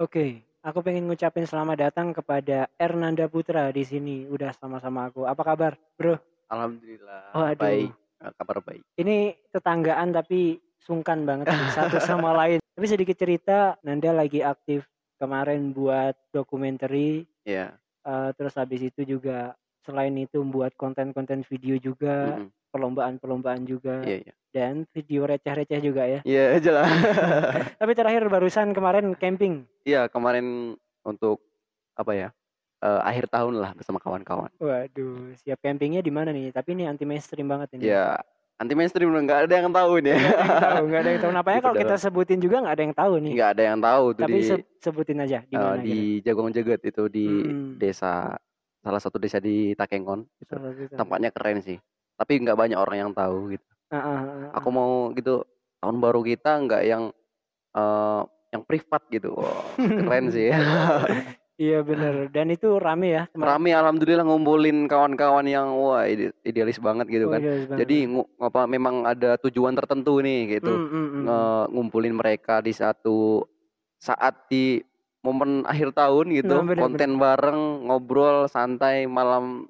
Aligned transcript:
Oke, 0.00 0.40
aku 0.64 0.80
pengen 0.80 1.04
ngucapin 1.12 1.44
selamat 1.44 1.92
datang 1.92 2.16
kepada 2.16 2.72
Ernanda 2.80 3.28
Putra 3.28 3.68
di 3.68 3.84
sini. 3.84 4.24
Udah 4.24 4.48
sama-sama 4.56 5.12
aku. 5.12 5.28
Apa 5.28 5.44
kabar, 5.44 5.76
Bro? 6.00 6.16
Alhamdulillah 6.48 7.36
Waduh. 7.36 7.60
baik, 7.60 7.92
Eh, 8.20 8.32
kabar 8.40 8.64
baik. 8.64 8.80
Ini 8.96 9.36
tetanggaan 9.52 10.16
tapi 10.16 10.56
sungkan 10.80 11.28
banget 11.28 11.52
satu 11.76 12.00
sama 12.00 12.32
lain. 12.32 12.64
Tapi 12.72 12.86
sedikit 12.88 13.12
cerita, 13.12 13.76
Nanda 13.84 14.16
lagi 14.16 14.40
aktif 14.40 14.88
kemarin 15.20 15.76
buat 15.76 16.16
dokumenter. 16.32 16.88
Iya, 17.44 17.76
eh, 18.08 18.30
terus 18.40 18.56
habis 18.56 18.80
itu 18.80 19.04
juga 19.04 19.52
selain 19.90 20.14
itu 20.14 20.38
buat 20.40 20.70
konten-konten 20.74 21.42
video 21.44 21.74
juga, 21.76 22.38
mhm, 22.38 22.48
perlombaan-perlombaan 22.70 23.66
juga, 23.66 24.00
iya 24.06 24.22
iya. 24.22 24.34
dan 24.50 24.86
video 24.94 25.26
receh-receh 25.26 25.80
juga 25.82 26.06
ya. 26.06 26.20
Iya 26.22 26.44
jelas. 26.66 26.86
Tapi 27.82 27.92
terakhir 27.92 28.22
barusan 28.26 28.70
kemarin 28.70 29.12
camping. 29.18 29.66
Iya 29.82 30.06
kemarin 30.06 30.78
untuk 31.02 31.42
apa 31.94 32.14
ya? 32.14 32.28
eh, 32.80 33.00
akhir 33.04 33.28
tahun 33.28 33.60
lah 33.60 33.76
bersama 33.76 34.00
kawan-kawan. 34.00 34.48
Waduh, 34.56 35.36
siap 35.36 35.60
campingnya 35.60 36.00
di 36.00 36.08
mana 36.08 36.32
nih? 36.32 36.48
Tapi 36.48 36.72
ini 36.72 36.88
anti 36.88 37.04
mainstream 37.04 37.44
banget 37.44 37.76
ini. 37.76 37.92
Ya 37.92 38.16
anti 38.56 38.72
mainstream 38.72 39.12
nggak 39.12 39.44
ada 39.44 39.54
yang 39.60 39.68
tahu 39.68 40.00
nih. 40.00 40.16
Nggak 40.16 40.32
ada 40.32 40.40
yang 40.40 40.60
tahu, 40.64 40.82
nggak 40.88 41.00
ada 41.00 41.10
yang 41.12 41.20
tahu. 41.20 41.32
Napanya 41.36 41.60
kalau 41.60 41.76
kita 41.76 41.96
sebutin 42.00 42.38
juga 42.40 42.56
nggak 42.64 42.74
ada 42.76 42.84
yang 42.88 42.96
tahu 42.96 43.12
nih. 43.20 43.32
Nggak 43.36 43.50
ada 43.52 43.62
yang 43.68 43.78
tahu 43.80 44.04
tuh 44.16 44.22
Tapi 44.24 44.32
di 44.32 44.48
se- 44.48 44.66
sebutin 44.80 45.18
aja 45.20 45.38
di 45.44 45.52
eh, 45.52 45.60
mana 45.60 45.80
di 45.80 45.92
gitu. 45.92 46.24
Jagong 46.24 46.50
Jeget 46.56 46.80
itu 46.88 47.02
di 47.12 47.26
Mm-mm. 47.28 47.76
desa 47.76 48.40
salah 48.80 49.00
satu 49.00 49.16
desa 49.20 49.38
di 49.38 49.76
Takengon. 49.76 50.24
Gitu. 50.40 50.54
Tempatnya 50.96 51.30
keren 51.30 51.60
sih. 51.60 51.76
Tapi 52.16 52.40
nggak 52.40 52.58
banyak 52.58 52.78
orang 52.80 53.08
yang 53.08 53.12
tahu 53.12 53.54
gitu. 53.54 53.64
Ah, 53.90 53.96
ah, 53.96 54.18
ah. 54.22 54.50
Aku 54.60 54.68
mau 54.70 55.10
gitu 55.12 55.44
tahun 55.80 55.96
baru 55.98 56.20
kita 56.20 56.60
nggak 56.66 56.82
yang 56.84 57.02
eh, 57.74 58.20
yang 58.50 58.62
privat 58.66 59.02
gitu. 59.08 59.36
Wah, 59.36 59.64
keren 59.76 60.28
sih. 60.28 60.50
Iya 61.60 61.84
bener. 61.84 62.32
Dan 62.32 62.48
itu 62.56 62.80
rame 62.80 63.12
ya. 63.12 63.22
kemarin. 63.28 63.52
Rame 63.52 63.70
alhamdulillah 63.76 64.24
ngumpulin 64.24 64.88
kawan-kawan 64.88 65.44
yang 65.44 65.76
wah 65.76 66.08
ide- 66.08 66.32
idealis 66.40 66.80
banget 66.80 67.04
gitu 67.12 67.28
kan. 67.28 67.36
banget. 67.36 67.76
Jadi 67.84 68.08
ngu- 68.08 68.32
apa 68.40 68.64
memang 68.64 69.04
ada 69.04 69.36
tujuan 69.36 69.76
tertentu 69.76 70.24
nih 70.24 70.56
gitu. 70.56 70.72
Mm, 70.72 70.88
mm, 70.88 71.04
mm. 71.04 71.22
Nge- 71.28 71.66
ngumpulin 71.76 72.16
mereka 72.16 72.64
di 72.64 72.72
satu 72.72 73.44
saat 74.00 74.48
di 74.48 74.80
momen 75.20 75.68
akhir 75.68 75.92
tahun 75.92 76.26
gitu, 76.32 76.54
Nah, 76.54 76.64
bener, 76.64 76.80
konten 76.80 77.10
bareng, 77.16 77.60
ngobrol 77.86 78.48
santai 78.48 79.04
malam 79.04 79.68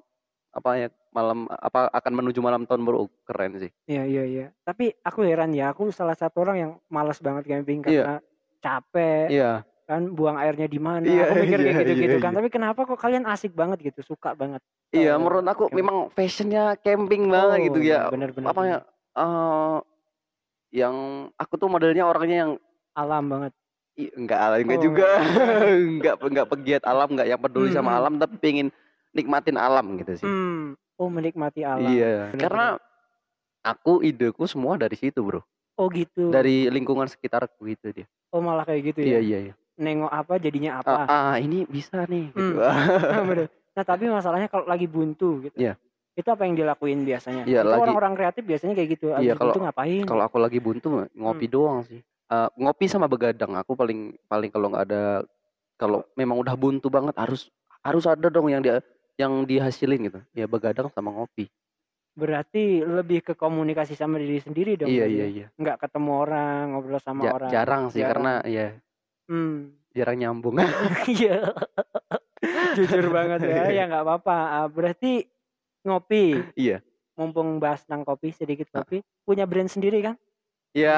apa 0.51 0.71
ya 0.75 0.87
malam 1.11 1.47
apa 1.47 1.87
akan 1.91 2.13
menuju 2.23 2.39
malam 2.39 2.63
tahun 2.63 2.83
baru 2.83 2.97
Oh, 3.03 3.09
keren 3.23 3.59
sih. 3.59 3.71
Iya 3.83 4.03
iya 4.03 4.23
iya. 4.23 4.45
Tapi 4.63 4.95
aku 4.99 5.23
heran 5.23 5.51
ya. 5.51 5.71
Aku 5.71 5.91
salah 5.91 6.15
satu 6.15 6.43
orang 6.43 6.57
yang 6.57 6.71
malas 6.87 7.19
banget 7.19 7.47
camping 7.47 7.83
Iya. 7.83 8.03
karena 8.03 8.15
capek 8.61 9.27
Iya, 9.27 9.51
kan 9.83 10.01
buang 10.11 10.39
airnya 10.39 10.67
di 10.67 10.79
mana. 10.79 11.03
Iya, 11.03 11.23
aku 11.27 11.35
mikir 11.39 11.59
kayak 11.59 11.67
iya, 11.67 11.81
gitu-gitu 11.83 12.15
iya, 12.15 12.23
kan. 12.23 12.31
iya. 12.31 12.37
Tapi 12.39 12.47
kenapa 12.47 12.79
kok 12.83 12.99
kalian 12.99 13.27
asik 13.27 13.51
banget 13.51 13.79
gitu, 13.91 14.15
suka 14.15 14.31
banget? 14.35 14.63
iya 14.91 15.15
eh, 15.15 15.19
menurut 15.19 15.43
aku 15.47 15.67
camping? 15.67 15.77
memang 15.83 15.97
fashionnya 16.11 16.63
camping 16.79 17.27
banget 17.27 17.57
Oh, 17.59 17.65
gitu 17.71 17.79
ya. 17.83 18.07
Bener-bener. 18.07 18.47
Apa 18.51 18.61
ya 18.63 18.77
eh 19.11 19.77
yang 20.71 20.95
aku 21.35 21.53
tuh 21.59 21.67
modelnya 21.67 22.07
orangnya 22.07 22.37
yang 22.47 22.51
Alam 22.91 23.23
banget. 23.31 23.51
Enggak 24.11 24.39
alam 24.39 24.57
enggak 24.59 24.77
Oh, 24.77 24.83
juga 24.83 25.07
enggak 25.67 26.15
enggak 26.19 26.47
pegiat 26.51 26.83
alam 26.83 27.07
enggak 27.09 27.27
yang 27.27 27.39
peduli 27.39 27.69
sama 27.69 27.89
Hmm. 27.89 27.99
alam 27.99 28.13
tapi 28.17 28.35
pengen 28.37 28.67
nikmatin 29.11 29.55
alam 29.55 29.85
gitu 29.95 30.13
sih 30.15 30.25
Hmm. 30.25 30.73
Oh 30.95 31.07
menikmati 31.07 31.61
alam. 31.61 31.85
iya 31.87 32.29
Bener-bener. 32.29 32.41
karena 32.41 32.67
aku 33.61 34.01
ideku 34.01 34.45
semua 34.45 34.75
dari 34.75 34.95
situ 34.95 35.19
bro 35.19 35.41
Oh 35.75 35.87
gitu. 35.87 36.29
dari 36.29 36.65
lingkungan 36.67 37.05
sekitarku 37.05 37.65
gitu 37.67 37.91
dia 37.91 38.05
Oh 38.29 38.39
malah 38.39 38.63
kayak 38.63 38.91
gitu 38.91 38.99
iya 39.01 39.17
ya. 39.17 39.19
iya 39.19 39.37
iya 39.43 39.53
Nengok 39.73 40.09
apa 40.09 40.33
jadinya 40.37 40.77
ah, 40.77 40.79
apa. 40.79 41.03
ah, 41.05 41.35
ini 41.37 41.65
bisa 41.65 42.05
nih 42.05 42.29
gitu 42.29 42.53
Nah, 42.53 43.23
bener. 43.23 43.47
Nah 43.71 43.83
tapi 43.83 44.03
masalahnya 44.05 44.45
kalau 44.45 44.63
lagi 44.63 44.85
buntu 44.85 45.41
gitu. 45.41 45.57
Iya. 45.57 45.73
Itu 46.11 46.27
apa 46.27 46.43
yang 46.43 46.53
dilakuin 46.53 47.01
biasanya? 47.01 47.43
Iya, 47.43 47.63
Itu 47.63 47.71
lagi- 47.71 47.81
orang-orang 47.81 48.13
kreatif 48.13 48.43
biasanya 48.43 48.75
kayak 48.75 48.89
gitu. 48.91 49.07
Abis 49.09 49.23
Iya, 49.23 49.33
kalau- 49.33 49.55
buntu 49.55 49.61
ngapain? 49.63 50.03
kalau 50.03 50.23
aku 50.23 50.37
lagi 50.37 50.59
buntu 50.59 50.85
ngopi 51.09 51.45
Hmm. 51.45 51.53
doang 51.55 51.79
sih 51.81 52.03
Eh, 52.31 52.49
ngopi 52.55 52.87
sama 52.87 53.11
begadang 53.11 53.51
aku 53.53 53.75
paling 53.75 54.15
paling 54.25 54.47
kalau 54.47 54.71
nggak 54.71 54.87
ada 54.87 55.27
kalau 55.75 56.07
memang 56.15 56.39
udah 56.39 56.55
buntu 56.55 56.87
banget 56.87 57.11
harus 57.19 57.51
harus 57.83 58.07
ada 58.07 58.31
dong 58.31 58.47
yang 58.47 58.63
dia 58.63 58.79
yang 59.19 59.43
dihasilin 59.43 60.07
gitu 60.07 60.19
ya 60.31 60.47
begadang 60.47 60.87
sama 60.89 61.11
ngopi 61.11 61.51
Berarti 62.11 62.83
lebih 62.83 63.19
ke 63.21 63.33
komunikasi 63.33 63.95
sama 63.95 64.15
diri 64.15 64.35
sendiri 64.37 64.75
dong. 64.75 64.87
iya 64.87 65.07
iya 65.07 65.23
ya? 65.23 65.27
iya 65.27 65.47
Nggak 65.55 65.79
ketemu 65.81 66.11
orang, 66.17 66.63
ngobrol 66.71 66.99
sama 66.99 67.23
Ja- 67.23 67.33
orang. 67.33 67.49
jarang 67.49 67.83
sih 67.87 67.99
Jarang. 67.99 68.11
karena 68.11 68.33
ya 68.45 68.67
Hmm. 69.27 69.57
jarang 69.91 70.17
nyambung 70.17 70.55
Iya. 71.07 71.51
Jujur 72.75 73.11
banget 73.11 73.43
ya. 73.43 73.63
Ya 73.69 73.83
nggak 73.85 74.03
apa-apa. 74.03 74.37
Ah, 74.53 74.67
Berarti 74.67 75.23
ngopi. 75.83 76.35
Iya. 76.53 76.79
Mumpung 77.15 77.59
bahas 77.59 77.83
tentang 77.83 78.03
kopi 78.03 78.31
sedikit 78.31 78.67
kopi. 78.69 78.99
Punya 79.23 79.43
brand 79.43 79.67
sendiri 79.67 79.99
kan? 80.01 80.15
Ya, 80.71 80.97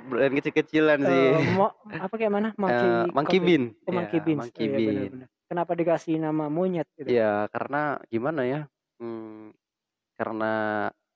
brand 0.00 0.32
kecil-kecilan 0.32 0.98
sih. 1.00 1.26
Eh, 1.36 1.52
mo- 1.52 1.76
apa 1.84 2.14
kayak 2.16 2.32
mana? 2.32 2.48
Monkey, 2.60 2.80
Eh, 2.80 3.12
Monkey 3.12 3.38
Coffee. 3.38 3.44
Bean. 3.44 3.62
Oh, 3.68 3.72
Ya, 3.84 3.92
Monkey 3.92 4.18
Beans. 4.18 4.40
Monkey 4.40 4.56
Oh, 4.58 4.64
iya, 4.64 4.72
Bean. 4.74 4.88
benar-benar. 4.88 5.28
Kenapa 5.48 5.72
dikasih 5.72 6.14
nama 6.16 6.44
monyet 6.48 6.88
gitu? 6.92 7.08
Ya, 7.08 7.48
karena 7.48 7.80
gimana 8.08 8.44
ya? 8.44 8.60
Hmm, 8.96 9.52
karena 10.14 10.52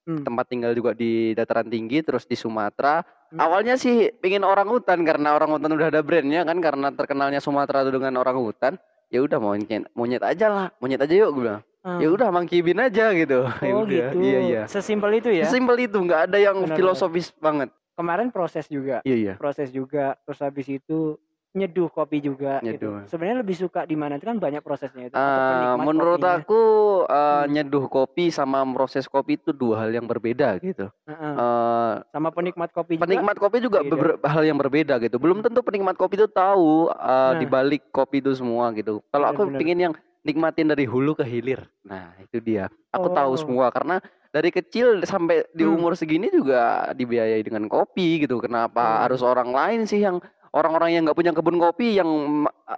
Hmm. 0.03 0.25
tempat 0.25 0.45
tinggal 0.47 0.73
juga 0.73 0.93
di 0.93 1.33
dataran 1.33 1.69
tinggi, 1.69 2.01
terus 2.01 2.25
di 2.25 2.35
Sumatera. 2.35 3.05
Hmm. 3.29 3.39
Awalnya 3.39 3.77
sih 3.77 4.13
pengen 4.15 4.43
orang 4.43 4.69
hutan 4.69 5.01
karena 5.03 5.33
orang 5.33 5.53
hutan 5.53 5.71
udah 5.71 5.89
ada 5.89 6.01
brandnya 6.01 6.43
kan, 6.43 6.59
karena 6.59 6.89
terkenalnya 6.91 7.41
Sumatera 7.41 7.81
itu 7.83 7.93
dengan 7.93 8.17
orang 8.17 8.37
hutan. 8.37 8.77
Ya 9.09 9.21
udah 9.21 9.37
monyet, 9.37 9.93
monyet 9.93 10.25
aja 10.25 10.49
lah, 10.49 10.67
monyet 10.81 11.01
aja 11.01 11.13
yuk 11.13 11.33
gue 11.33 11.45
bilang. 11.45 11.61
Hmm. 11.83 11.99
Ya 11.99 12.09
udah 12.09 12.31
Monkey 12.31 12.63
Bean 12.63 12.79
aja 12.81 13.11
gitu. 13.11 13.43
Ya 13.61 13.73
Oh 13.73 13.83
udah, 13.83 13.91
gitu. 13.91 14.17
Iya 14.19 14.39
iya. 14.41 14.63
Sesimpel 14.65 15.19
itu 15.19 15.29
ya. 15.29 15.45
Simpel 15.45 15.77
itu, 15.81 15.99
nggak 15.99 16.31
ada 16.31 16.39
yang 16.39 16.55
Benar-benar. 16.57 16.79
filosofis 16.79 17.35
banget. 17.37 17.69
Kemarin 17.93 18.31
proses 18.31 18.65
juga. 18.67 19.03
Iya 19.03 19.17
iya. 19.17 19.35
Proses 19.35 19.69
juga. 19.69 20.15
Terus 20.23 20.39
habis 20.41 20.67
itu 20.69 21.19
nyeduh 21.53 21.85
kopi 21.87 22.17
juga 22.19 22.63
Nyeduh. 22.63 22.73
gitu. 22.73 23.13
Sebenarnya 23.13 23.45
lebih 23.45 23.57
suka 23.59 23.85
di 23.85 23.93
mana? 23.93 24.15
Itu 24.15 24.25
kan 24.25 24.39
banyak 24.39 24.63
prosesnya 24.63 25.05
itu. 25.05 25.13
Penikmat 25.13 25.85
menurut 25.85 26.17
kopinya? 26.17 26.41
aku 26.41 26.61
eh, 27.05 27.19
Hmm. 27.37 27.51
nyeduh 27.51 27.85
kopi 27.87 28.25
sama 28.31 28.65
proses 28.71 29.05
kopi 29.05 29.37
itu 29.37 29.51
dua 29.53 29.85
hal 29.85 29.91
yang 29.93 30.07
berbeda 30.07 30.57
gitu. 30.59 30.87
Heeh. 31.05 31.33
Eh, 31.35 31.95
sama 32.09 32.31
penikmat 32.31 32.71
kopi 32.71 32.95
juga. 32.95 33.05
penikmat 33.05 33.37
kopi 33.37 33.57
juga 33.59 33.79
beda. 33.81 33.91
beber- 33.91 34.19
hal 34.25 34.43
yang 34.43 34.57
berbeda 34.57 34.95
gitu. 34.99 35.19
Belum 35.19 35.43
tentu 35.43 35.61
penikmat 35.61 35.93
kopi 35.95 36.15
itu 36.17 36.25
tahu 36.27 36.89
eh, 36.89 36.95
Nah. 36.97 37.37
di 37.37 37.45
balik 37.45 37.91
kopi 37.91 38.19
itu 38.19 38.33
semua 38.33 38.71
gitu. 38.71 39.03
Kalau 39.05 39.27
aku 39.29 39.51
pingin 39.53 39.77
yang 39.83 39.95
nikmatin 40.23 40.71
dari 40.71 40.87
hulu 40.87 41.19
ke 41.19 41.27
hilir. 41.27 41.67
Nah, 41.83 42.15
itu 42.23 42.39
dia. 42.39 42.71
Aku 42.95 43.11
tahu 43.11 43.35
Oh. 43.35 43.39
semua 43.39 43.67
karena 43.75 43.99
dari 44.31 44.49
kecil 44.49 45.03
sampai 45.03 45.45
di 45.53 45.67
Hmm. 45.67 45.77
umur 45.77 45.99
segini 45.99 46.31
juga 46.31 46.91
dibiayai 46.95 47.43
dengan 47.43 47.67
kopi 47.67 48.23
gitu. 48.25 48.39
Kenapa 48.39 48.81
Oh. 48.81 49.01
harus 49.07 49.21
orang 49.21 49.51
lain 49.51 49.81
sih 49.85 50.01
yang 50.01 50.23
orang-orang 50.55 50.95
yang 50.97 51.03
nggak 51.05 51.19
punya 51.19 51.33
kebun 51.35 51.59
kopi 51.59 51.99
yang 51.99 52.09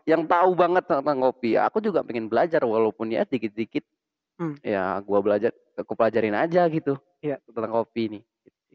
yang 0.09 0.25
tahu 0.25 0.57
banget 0.57 0.89
tentang 0.89 1.21
kopi. 1.21 1.61
Aku 1.61 1.79
juga 1.85 2.01
pengen 2.03 2.27
belajar 2.33 2.65
walaupun 2.65 3.13
ya 3.13 3.23
dikit-dikit. 3.29 3.85
Hmm. 4.35 4.59
Ya, 4.67 4.99
gua 5.07 5.23
belajar 5.23 5.55
aku 5.79 5.95
pelajarin 5.95 6.35
aja 6.35 6.67
gitu. 6.67 6.99
Iya. 7.23 7.39
Tentang 7.47 7.71
kopi 7.71 8.19
nih. 8.19 8.23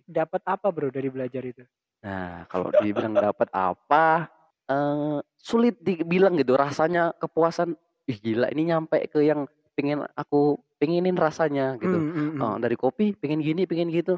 Dapat 0.10 0.42
apa 0.48 0.68
bro 0.72 0.90
dari 0.90 1.10
belajar 1.12 1.44
itu? 1.44 1.62
Nah, 2.00 2.48
kalau 2.48 2.72
dibilang 2.80 3.12
dapat 3.12 3.52
apa, 3.52 4.32
eh 4.72 5.20
sulit 5.36 5.76
dibilang 5.84 6.34
gitu. 6.40 6.56
Rasanya 6.56 7.12
kepuasan, 7.20 7.76
ih 8.10 8.18
gila 8.18 8.50
ini 8.50 8.68
nyampe 8.68 8.98
ke 9.06 9.22
yang 9.22 9.46
pengen 9.78 10.04
aku 10.12 10.58
pengenin 10.76 11.14
rasanya 11.14 11.78
gitu. 11.78 11.94
Hmm, 11.94 12.12
hmm, 12.12 12.30
hmm. 12.36 12.42
Oh, 12.42 12.56
dari 12.58 12.74
kopi 12.74 13.14
pengen 13.14 13.40
gini, 13.40 13.64
pengen 13.64 13.88
gitu. 13.90 14.18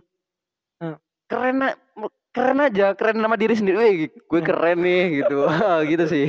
Hmm. 0.79 0.95
Keren, 1.27 1.59
keren 2.31 2.59
aja, 2.59 2.95
keren 2.95 3.19
nama 3.19 3.35
diri 3.35 3.53
sendiri. 3.53 3.77
Wih, 3.77 3.93
gue 4.09 4.41
keren 4.41 4.79
nih 4.79 5.21
gitu. 5.21 5.45
gitu 5.91 6.05
sih. 6.07 6.25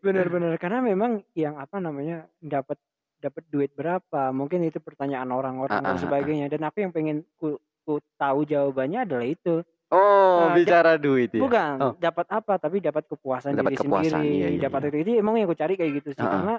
Benar-benar 0.00 0.56
karena 0.56 0.82
memang 0.82 1.22
yang 1.32 1.56
apa 1.56 1.78
namanya 1.78 2.26
dapat 2.38 2.80
dapat 3.22 3.42
duit 3.48 3.70
berapa? 3.72 4.34
Mungkin 4.34 4.66
itu 4.66 4.82
pertanyaan 4.82 5.30
orang-orang 5.30 5.78
Ah, 5.78 5.94
dan 5.94 5.98
sebagainya. 6.00 6.50
Dan 6.50 6.66
aku 6.66 6.82
yang 6.82 6.90
pengen 6.90 7.22
ku, 7.38 7.54
ku 7.86 8.02
tahu 8.18 8.42
jawabannya 8.42 9.06
adalah 9.06 9.26
itu. 9.26 9.62
Oh, 9.92 10.48
Nah, 10.48 10.56
bicara 10.56 10.96
duit 10.96 11.30
ya. 11.30 11.38
Bukan 11.38 11.72
Oh. 11.78 11.94
dapat 12.00 12.26
apa, 12.32 12.56
tapi 12.56 12.80
dapat 12.80 13.04
kepuasan 13.06 13.52
Dapat 13.52 13.76
diri 13.76 13.78
kepuasan, 13.78 14.24
sendiri. 14.24 14.34
iya, 14.34 14.48
iya, 14.56 14.60
dapat 14.66 14.80
iya. 14.80 14.88
itu. 14.88 14.96
Jadi 15.04 15.12
emang 15.20 15.34
yang 15.36 15.46
aku 15.46 15.54
cari 15.54 15.74
kayak 15.76 15.92
gitu 16.02 16.08
sih. 16.16 16.18
Ah, 16.18 16.24
ah. 16.24 16.32
Karena 16.32 16.54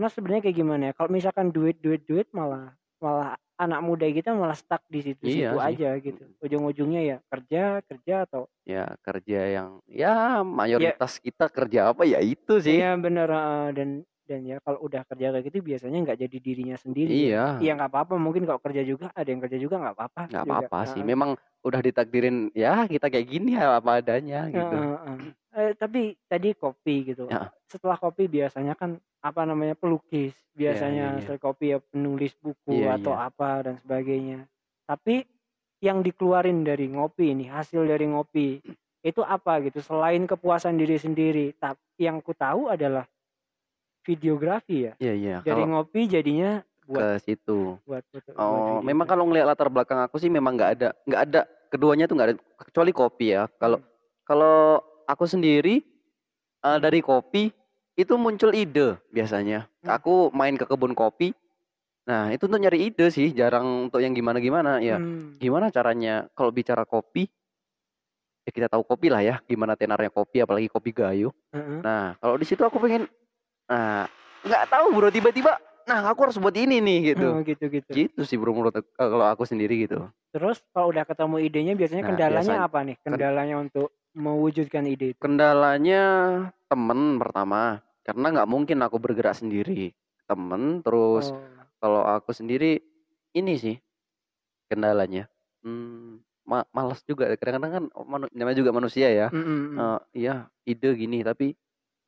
karena 0.00 0.16
sebenarnya 0.16 0.42
kayak 0.48 0.56
gimana 0.56 0.82
ya? 0.88 0.92
Kalau 0.96 1.10
misalkan 1.12 1.52
duit 1.52 1.76
duit 1.84 2.00
duit 2.08 2.24
malah 2.32 2.72
malah 3.04 3.36
anak 3.60 3.84
muda 3.84 4.08
kita 4.08 4.32
malah 4.32 4.56
stuck 4.56 4.80
di 4.88 5.04
situ-situ 5.04 5.44
Iya 5.44 5.60
sih. 5.60 5.76
aja 5.76 5.88
gitu. 6.00 6.24
Ujung-ujungnya 6.40 7.00
ya 7.04 7.16
kerja 7.28 7.84
kerja 7.84 8.24
atau 8.24 8.48
Ya, 8.64 8.96
kerja 9.04 9.40
yang 9.60 9.70
ya 9.84 10.40
mayoritas 10.40 11.20
kita 11.20 11.52
kerja 11.52 11.92
apa 11.92 12.08
ya 12.08 12.16
itu 12.24 12.64
sih. 12.64 12.80
Iya 12.80 12.96
bener 12.96 13.28
heeh, 13.28 13.66
dan 13.76 13.88
dan 14.30 14.46
ya 14.46 14.62
kalau 14.62 14.78
udah 14.86 15.02
kerja 15.02 15.34
kayak 15.34 15.44
gitu 15.50 15.58
biasanya 15.60 15.98
nggak 16.06 16.18
jadi 16.22 16.36
dirinya 16.38 16.78
sendiri 16.78 17.10
Iya. 17.10 17.58
ya 17.58 17.74
nggak 17.74 17.90
apa-apa 17.90 18.14
mungkin 18.14 18.46
kalau 18.46 18.62
kerja 18.62 18.86
juga 18.86 19.10
ada 19.10 19.26
yang 19.26 19.42
kerja 19.42 19.58
juga 19.58 19.82
nggak 19.82 19.94
apa-apa 19.98 20.22
Nggak 20.30 20.44
apa-apa 20.46 20.78
sih. 20.94 21.02
Memang 21.02 21.34
udah 21.60 21.80
ditakdirin 21.82 22.54
ya 22.54 22.86
kita 22.86 23.10
kayak 23.10 23.26
gini 23.26 23.58
ya 23.58 23.74
apa 23.74 23.98
adanya 23.98 24.46
gitu. 24.46 24.62
Heeh, 24.62 24.96
heeh. 25.02 25.18
Eh, 25.50 25.72
tapi 25.74 26.00
tadi 26.24 26.54
kopi 26.54 27.10
gitu 27.10 27.26
Ya. 27.26 27.50
setelah 27.66 27.98
kopi 27.98 28.30
biasanya 28.30 28.78
kan 28.78 28.94
apa 29.18 29.42
namanya 29.42 29.74
pelukis 29.74 30.32
biasanya 30.54 31.04
iya, 31.10 31.16
iya. 31.18 31.22
setelah 31.26 31.42
kopi 31.42 31.74
ya 31.74 31.78
penulis 31.82 32.32
buku 32.38 32.86
Iya, 32.86 33.02
atau 33.02 33.12
iya. 33.12 33.26
apa 33.26 33.50
dan 33.66 33.74
sebagainya 33.82 34.46
tapi 34.86 35.26
yang 35.80 36.00
dikeluarin 36.00 36.62
dari 36.62 36.86
ngopi 36.86 37.34
ini 37.34 37.50
hasil 37.50 37.82
dari 37.82 38.06
ngopi 38.06 38.62
itu 39.00 39.20
apa 39.20 39.58
gitu 39.60 39.80
selain 39.80 40.24
kepuasan 40.24 40.76
diri 40.76 40.96
sendiri 40.96 41.56
tapi 41.56 41.80
yang 41.98 42.20
ku 42.20 42.30
tahu 42.30 42.68
adalah 42.68 43.04
videografi 44.02 44.88
ya 44.88 44.92
Iya 44.98 45.14
iya. 45.14 45.36
dari 45.40 45.62
ngopi 45.62 46.06
jadinya 46.06 46.60
buat 46.84 47.20
ke 47.20 47.22
situ. 47.22 47.78
buat 47.84 48.02
foto 48.04 48.30
buat 48.30 48.40
Oh, 48.40 48.80
video. 48.80 48.86
memang 48.86 49.06
kalau 49.06 49.24
ngelihat 49.24 49.46
latar 49.46 49.68
belakang 49.68 50.00
aku 50.00 50.16
sih 50.16 50.26
memang 50.26 50.54
nggak 50.54 50.70
ada 50.74 50.88
nggak 51.04 51.22
ada 51.22 51.40
keduanya 51.68 52.04
tuh 52.04 52.14
nggak 52.14 52.28
ada 52.28 52.36
kecuali 52.60 52.90
kopi 52.90 53.26
ya. 53.30 53.46
Kalau 53.54 53.78
Hmm. 53.78 53.86
kalau 54.24 54.58
aku 55.04 55.24
sendiri 55.24 55.82
eh, 56.60 56.78
dari 56.78 57.00
kopi 57.00 57.48
itu 57.94 58.12
muncul 58.14 58.50
ide 58.50 58.98
biasanya. 59.08 59.70
Hmm. 59.80 59.94
Aku 59.94 60.28
main 60.30 60.54
ke 60.54 60.64
kebun 60.64 60.92
kopi. 60.92 61.30
Nah, 62.02 62.28
itu 62.28 62.44
untuk 62.44 62.58
nyari 62.58 62.90
ide 62.90 63.06
sih, 63.08 63.30
jarang 63.30 63.86
untuk 63.86 64.00
yang 64.00 64.10
gimana-gimana 64.10 64.80
ya. 64.80 64.98
Hmm. 64.98 65.36
Gimana 65.36 65.68
caranya 65.68 66.26
kalau 66.32 66.50
bicara 66.50 66.82
kopi? 66.82 67.30
Ya 68.42 68.50
kita 68.50 68.66
tahu 68.66 68.82
kopi 68.82 69.06
lah 69.06 69.20
ya, 69.20 69.38
gimana 69.44 69.72
tenarnya 69.72 70.08
kopi 70.08 70.40
apalagi 70.40 70.66
kopi 70.66 70.90
gayo. 70.90 71.30
Heeh. 71.50 71.80
Nah, 71.80 72.16
kalau 72.18 72.34
di 72.34 72.44
situ 72.44 72.60
aku 72.60 72.76
pengen 72.76 73.06
nah, 73.70 74.04
nggak 74.42 74.64
tahu 74.66 74.86
bro 74.90 75.08
tiba-tiba 75.08 75.54
nah 75.82 76.06
aku 76.06 76.26
harus 76.26 76.36
buat 76.36 76.54
ini 76.54 76.78
nih 76.78 76.98
gitu. 77.14 77.26
Oh, 77.28 77.40
gitu 77.40 77.64
gitu 77.66 77.90
Gitu 77.90 78.20
sih 78.22 78.34
bro 78.34 78.50
menurut 78.50 78.74
kalau 78.92 79.24
aku 79.24 79.42
sendiri 79.44 79.80
gitu. 79.80 80.06
terus 80.30 80.62
kalau 80.70 80.90
udah 80.90 81.02
ketemu 81.02 81.36
idenya 81.40 81.74
biasanya 81.74 82.02
Nah, 82.02 82.10
kendalanya 82.10 82.38
biasanya- 82.40 82.66
apa 82.66 82.78
nih 82.80 82.96
kendalanya 83.00 83.56
untuk 83.58 83.88
mewujudkan 84.10 84.84
ide 84.84 85.14
itu 85.14 85.18
Kendalanya 85.18 86.02
temen 86.66 86.98
pertama, 87.16 87.78
karena 88.00 88.26
nggak 88.28 88.48
mungkin 88.48 88.78
aku 88.80 88.98
bergerak 88.98 89.34
sendiri. 89.34 89.90
Temen 90.24 90.78
terus 90.80 91.30
Oh. 91.30 91.38
kalau 91.78 92.02
aku 92.04 92.30
sendiri 92.30 92.78
ini 93.32 93.54
sih 93.54 93.76
kendalanya. 94.66 95.26
Hmm, 95.60 96.18
ma 96.42 96.64
malas 96.70 97.02
juga 97.02 97.26
kadang-kadang 97.28 97.72
kan 97.72 97.84
manu- 98.04 98.32
namanya 98.32 98.56
juga 98.56 98.70
manusia 98.72 99.06
ya. 99.08 99.26
Mm, 99.28 99.38
mm, 99.38 99.58
mm. 99.68 99.76
Eh, 99.76 100.00
iya 100.16 100.34
ide 100.64 100.88
gini 100.92 101.20
tapi 101.20 101.54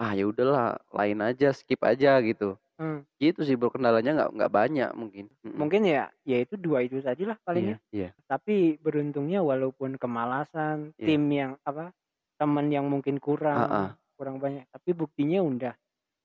ah 0.03 0.13
ya 0.13 0.27
udahlah 0.27 0.75
lain 0.91 1.23
aja 1.23 1.55
skip 1.55 1.79
aja 1.81 2.19
gitu. 2.21 2.59
Hmm. 2.75 3.07
Gitu 3.17 3.47
sih 3.47 3.55
bro 3.55 3.71
kendalanya 3.71 4.11
nggak 4.13 4.31
nggak 4.35 4.53
banyak 4.53 4.91
mungkin. 4.93 5.31
Mungkin 5.47 5.87
ya 5.87 6.11
ya 6.23 6.43
itu 6.43 6.59
dua 6.59 6.83
itu 6.83 6.99
tadi 6.99 7.23
lah 7.23 7.39
palingnya 7.41 7.79
Iya, 7.89 8.11
iya. 8.11 8.27
tapi 8.27 8.75
beruntungnya 8.77 9.39
walaupun 9.41 9.95
kemalasan 9.95 10.91
Iya. 10.99 11.07
tim 11.07 11.23
yang 11.31 11.53
apa 11.63 11.95
teman 12.35 12.67
yang 12.69 12.91
mungkin 12.91 13.23
kurang 13.23 13.55
Ah, 13.57 13.71
ah. 13.71 13.91
kurang 14.19 14.43
banyak 14.43 14.67
tapi 14.69 14.91
buktinya 14.93 15.39
udah 15.41 15.75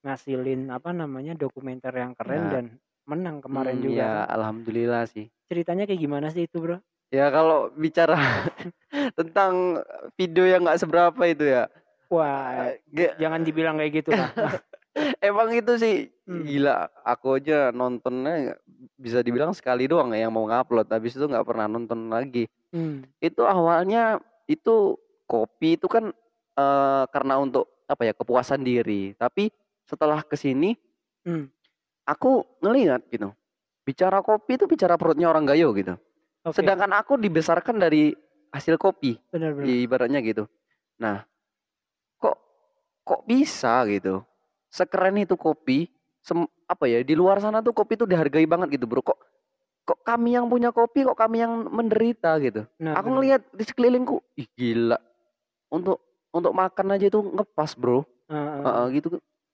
ngasilin 0.01 0.69
apa 0.69 0.89
namanya 0.91 1.33
dokumenter 1.33 1.94
yang 1.94 2.18
keren 2.18 2.41
Nah. 2.41 2.51
dan 2.51 2.65
menang 3.06 3.38
kemarin 3.39 3.77
Hmm, 3.77 3.85
juga 3.85 4.01
ya 4.01 4.09
kan. 4.25 4.33
alhamdulillah 4.33 5.03
sih. 5.06 5.29
ceritanya 5.45 5.85
kayak 5.85 6.01
gimana 6.01 6.27
sih 6.27 6.44
itu 6.44 6.57
bro 6.57 6.81
Ya 7.07 7.29
kalau 7.29 7.71
bicara 7.71 8.19
tentang 9.19 9.79
video 10.15 10.44
yang 10.44 10.63
nggak 10.63 10.81
seberapa 10.81 11.21
itu 11.24 11.45
ya. 11.45 11.71
Wah 12.09 12.71
ge- 12.86 13.15
jangan 13.18 13.42
dibilang 13.42 13.75
kayak 13.75 13.94
gitu 13.95 14.12
lah 14.12 14.31
Emang 15.21 15.54
itu 15.54 15.77
sih 15.77 16.09
Hmm. 16.27 16.44
gila. 16.44 16.92
Aku 17.06 17.39
aja 17.39 17.71
nontonnya 17.71 18.57
bisa 19.00 19.21
dibilang 19.21 19.54
sekali 19.54 19.88
doang 19.88 20.12
ya 20.12 20.25
yang 20.25 20.33
mau 20.33 20.44
ngupload. 20.44 20.89
Habis 20.89 21.15
itu 21.15 21.24
nggak 21.24 21.45
pernah 21.45 21.69
nonton 21.69 22.09
lagi. 22.09 22.51
Hmm. 22.68 23.06
Itu 23.18 23.45
awalnya 23.45 24.19
itu 24.44 24.98
kopi 25.24 25.77
itu 25.77 25.86
kan 25.86 26.12
eh, 26.54 27.04
karena 27.07 27.38
untuk 27.38 27.86
apa 27.86 28.04
ya 28.04 28.12
kepuasan 28.12 28.60
diri. 28.60 29.13
Tapi 29.13 29.48
setelah 29.83 30.19
ke 30.19 30.36
sini 30.36 30.75
Hmm. 31.24 31.48
aku 32.03 32.44
ngelihat 32.60 33.07
gitu. 33.07 33.31
Bicara 33.83 34.19
kopi 34.19 34.57
itu 34.57 34.65
bicara 34.65 34.98
perutnya 34.98 35.30
orang 35.30 35.45
gayo 35.45 35.71
gitu. 35.71 35.95
Oke, 36.42 36.57
Sedangkan 36.57 36.92
aku 36.92 37.15
dibesarkan 37.15 37.77
dari 37.77 38.12
hasil 38.50 38.75
kopi. 38.75 39.15
benar-benar 39.30 39.69
ibaratnya 39.69 40.19
gitu. 40.19 40.44
Nah, 40.98 41.24
kok 43.07 43.24
bisa 43.24 43.88
gitu? 43.88 44.19
Sekeren 44.68 45.15
itu 45.15 45.39
kopi, 45.39 45.88
sem- 46.19 46.51
apa 46.68 46.86
ya? 46.92 47.00
Di 47.00 47.15
luar 47.15 47.39
sana 47.39 47.63
tuh 47.63 47.71
kopi 47.71 47.95
tuh 47.95 48.04
dihargai 48.04 48.44
banget 48.44 48.75
gitu, 48.75 48.83
Bro. 48.83 49.00
Kok 49.00 49.19
kok 49.88 50.00
kami 50.04 50.36
yang 50.36 50.51
punya 50.51 50.75
kopi 50.75 51.07
kok 51.07 51.15
kami 51.15 51.39
yang 51.39 51.71
menderita 51.71 52.36
gitu. 52.44 52.68
Nah, 52.83 53.00
Aku 53.00 53.15
ngelihat 53.15 53.48
di 53.56 53.63
sekelilingku, 53.63 54.19
ih 54.36 54.48
gila. 54.51 55.00
Untuk 55.71 56.04
untuk 56.36 56.51
makan 56.51 57.00
aja 57.00 57.07
itu 57.07 57.24
ngepas, 57.24 57.80
Bro. 57.80 58.04
Heeh, 58.27 58.59
Heeh, 58.68 58.86
gitu. 59.00 59.07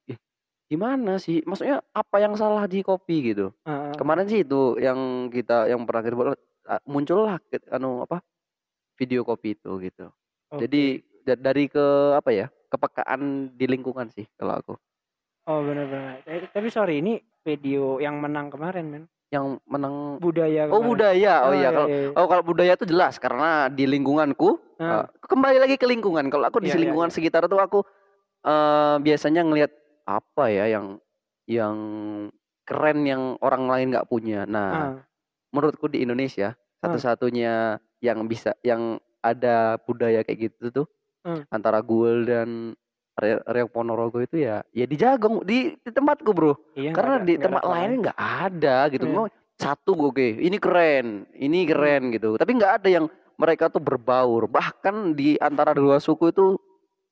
Ih, 0.09 0.17
gimana 0.65 1.21
sih? 1.21 1.45
Maksudnya 1.45 1.85
apa 1.93 2.17
yang 2.17 2.33
salah 2.33 2.65
di 2.65 2.81
kopi 2.81 3.33
gitu? 3.33 3.53
heeh. 3.69 3.93
Kemarin 3.93 4.25
sih 4.25 4.41
itu 4.41 4.81
yang 4.81 5.29
kita 5.29 5.69
yang 5.69 5.85
pernah 5.85 6.01
kita 6.01 6.15
buat 6.17 6.33
ah, 6.65 6.81
muncullah 6.89 7.37
anu 7.69 8.01
apa? 8.01 8.25
Video 8.97 9.21
kopi 9.21 9.53
itu 9.53 9.69
gitu. 9.85 10.09
Oke. 10.49 10.65
Jadi 10.65 10.81
da- 11.25 11.37
dari 11.39 11.69
ke 11.69 11.85
apa 12.17 12.29
ya 12.33 12.49
kepekaan 12.73 13.53
di 13.53 13.65
lingkungan 13.69 14.09
sih 14.09 14.25
kalau 14.33 14.57
aku. 14.57 14.73
Oh 15.45 15.61
benar-benar 15.61 16.25
Eh, 16.25 16.49
tapi 16.49 16.73
sorry 16.73 17.05
ini 17.05 17.21
video 17.45 18.01
yang 18.01 18.17
menang 18.17 18.49
kemarin 18.49 18.85
men. 18.89 19.03
Yang 19.29 19.61
menang 19.69 20.17
budaya 20.17 20.65
oh 20.69 20.81
kemarin. 20.81 20.89
budaya. 20.89 21.33
Oh, 21.45 21.53
iya 21.53 21.69
kalau 21.69 21.87
iya. 21.89 22.09
oh 22.17 22.25
kalau 22.25 22.43
budaya 22.45 22.73
itu 22.73 22.85
jelas 22.89 23.21
karena 23.21 23.69
di 23.69 23.85
lingkunganku 23.85 24.57
Ah, 24.81 25.05
eh, 25.05 25.05
kembali 25.29 25.57
lagi 25.61 25.75
ke 25.77 25.85
lingkungan. 25.85 26.27
Kalau 26.33 26.49
aku 26.49 26.59
di 26.59 26.67
Iya, 26.67 26.75
iya, 26.75 26.81
lingkungan 26.89 27.13
sekitar 27.13 27.45
tuh 27.45 27.61
aku 27.61 27.85
eh, 28.43 28.95
biasanya 28.99 29.45
ngelihat 29.45 29.71
apa 30.03 30.49
ya 30.49 30.65
yang 30.67 30.97
yang 31.47 31.77
keren 32.63 33.03
yang 33.03 33.35
orang 33.43 33.67
lain 33.69 33.87
nggak 33.93 34.09
punya. 34.09 34.47
Nah 34.49 34.71
ah, 34.71 34.93
menurutku 35.53 35.91
di 35.91 36.01
Indonesia 36.01 36.55
satu-satunya 36.83 37.79
yang 38.03 38.27
bisa 38.27 38.51
yang 38.65 38.99
ada 39.23 39.79
budaya 39.87 40.19
kayak 40.27 40.51
gitu 40.51 40.83
tuh 40.83 40.87
Hmm. 41.23 41.43
antara 41.47 41.79
Gul 41.79 42.27
dan 42.27 42.75
Re- 43.13 43.39
Reok 43.41 43.71
Ponorogo 43.71 44.19
itu 44.19 44.41
ya 44.41 44.59
ya 44.69 44.83
di 44.83 44.95
Jagong 44.95 45.41
di, 45.41 45.71
di 45.73 45.89
tempatku 45.89 46.29
bro 46.29 46.53
iya, 46.73 46.91
karena 46.91 47.15
ada- 47.15 47.23
di 47.23 47.33
tempat 47.37 47.63
lain 47.63 47.91
nggak 48.01 48.19
ada 48.19 48.77
gitu. 48.89 49.05
Mau 49.07 49.25
satu 49.53 49.95
oke 50.03 50.19
ini 50.35 50.57
keren 50.57 51.23
ini 51.31 51.63
keren 51.63 52.11
gitu 52.11 52.35
tapi 52.35 52.51
nggak 52.53 52.83
ada 52.83 52.89
yang 52.91 53.05
mereka 53.33 53.69
tuh 53.69 53.79
berbaur 53.79 54.45
bahkan 54.45 55.13
di 55.13 55.37
antara 55.37 55.71
dua 55.71 55.97
suku 55.97 56.27
itu 56.27 56.57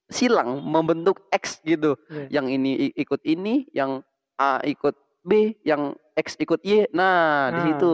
silang 0.07 0.59
membentuk 0.59 1.23
X 1.29 1.61
gitu 1.61 1.95
Iya. 2.09 2.41
yang 2.41 2.45
ini 2.47 2.91
ikut 2.93 3.21
ini 3.23 3.69
yang 3.71 4.03
A 4.35 4.59
ikut 4.61 4.93
B 5.21 5.55
yang 5.63 5.93
X 6.13 6.35
ikut 6.35 6.59
Y 6.61 6.89
nah 6.91 7.47
di 7.49 7.61
Ah. 7.61 7.65
situ 7.69 7.91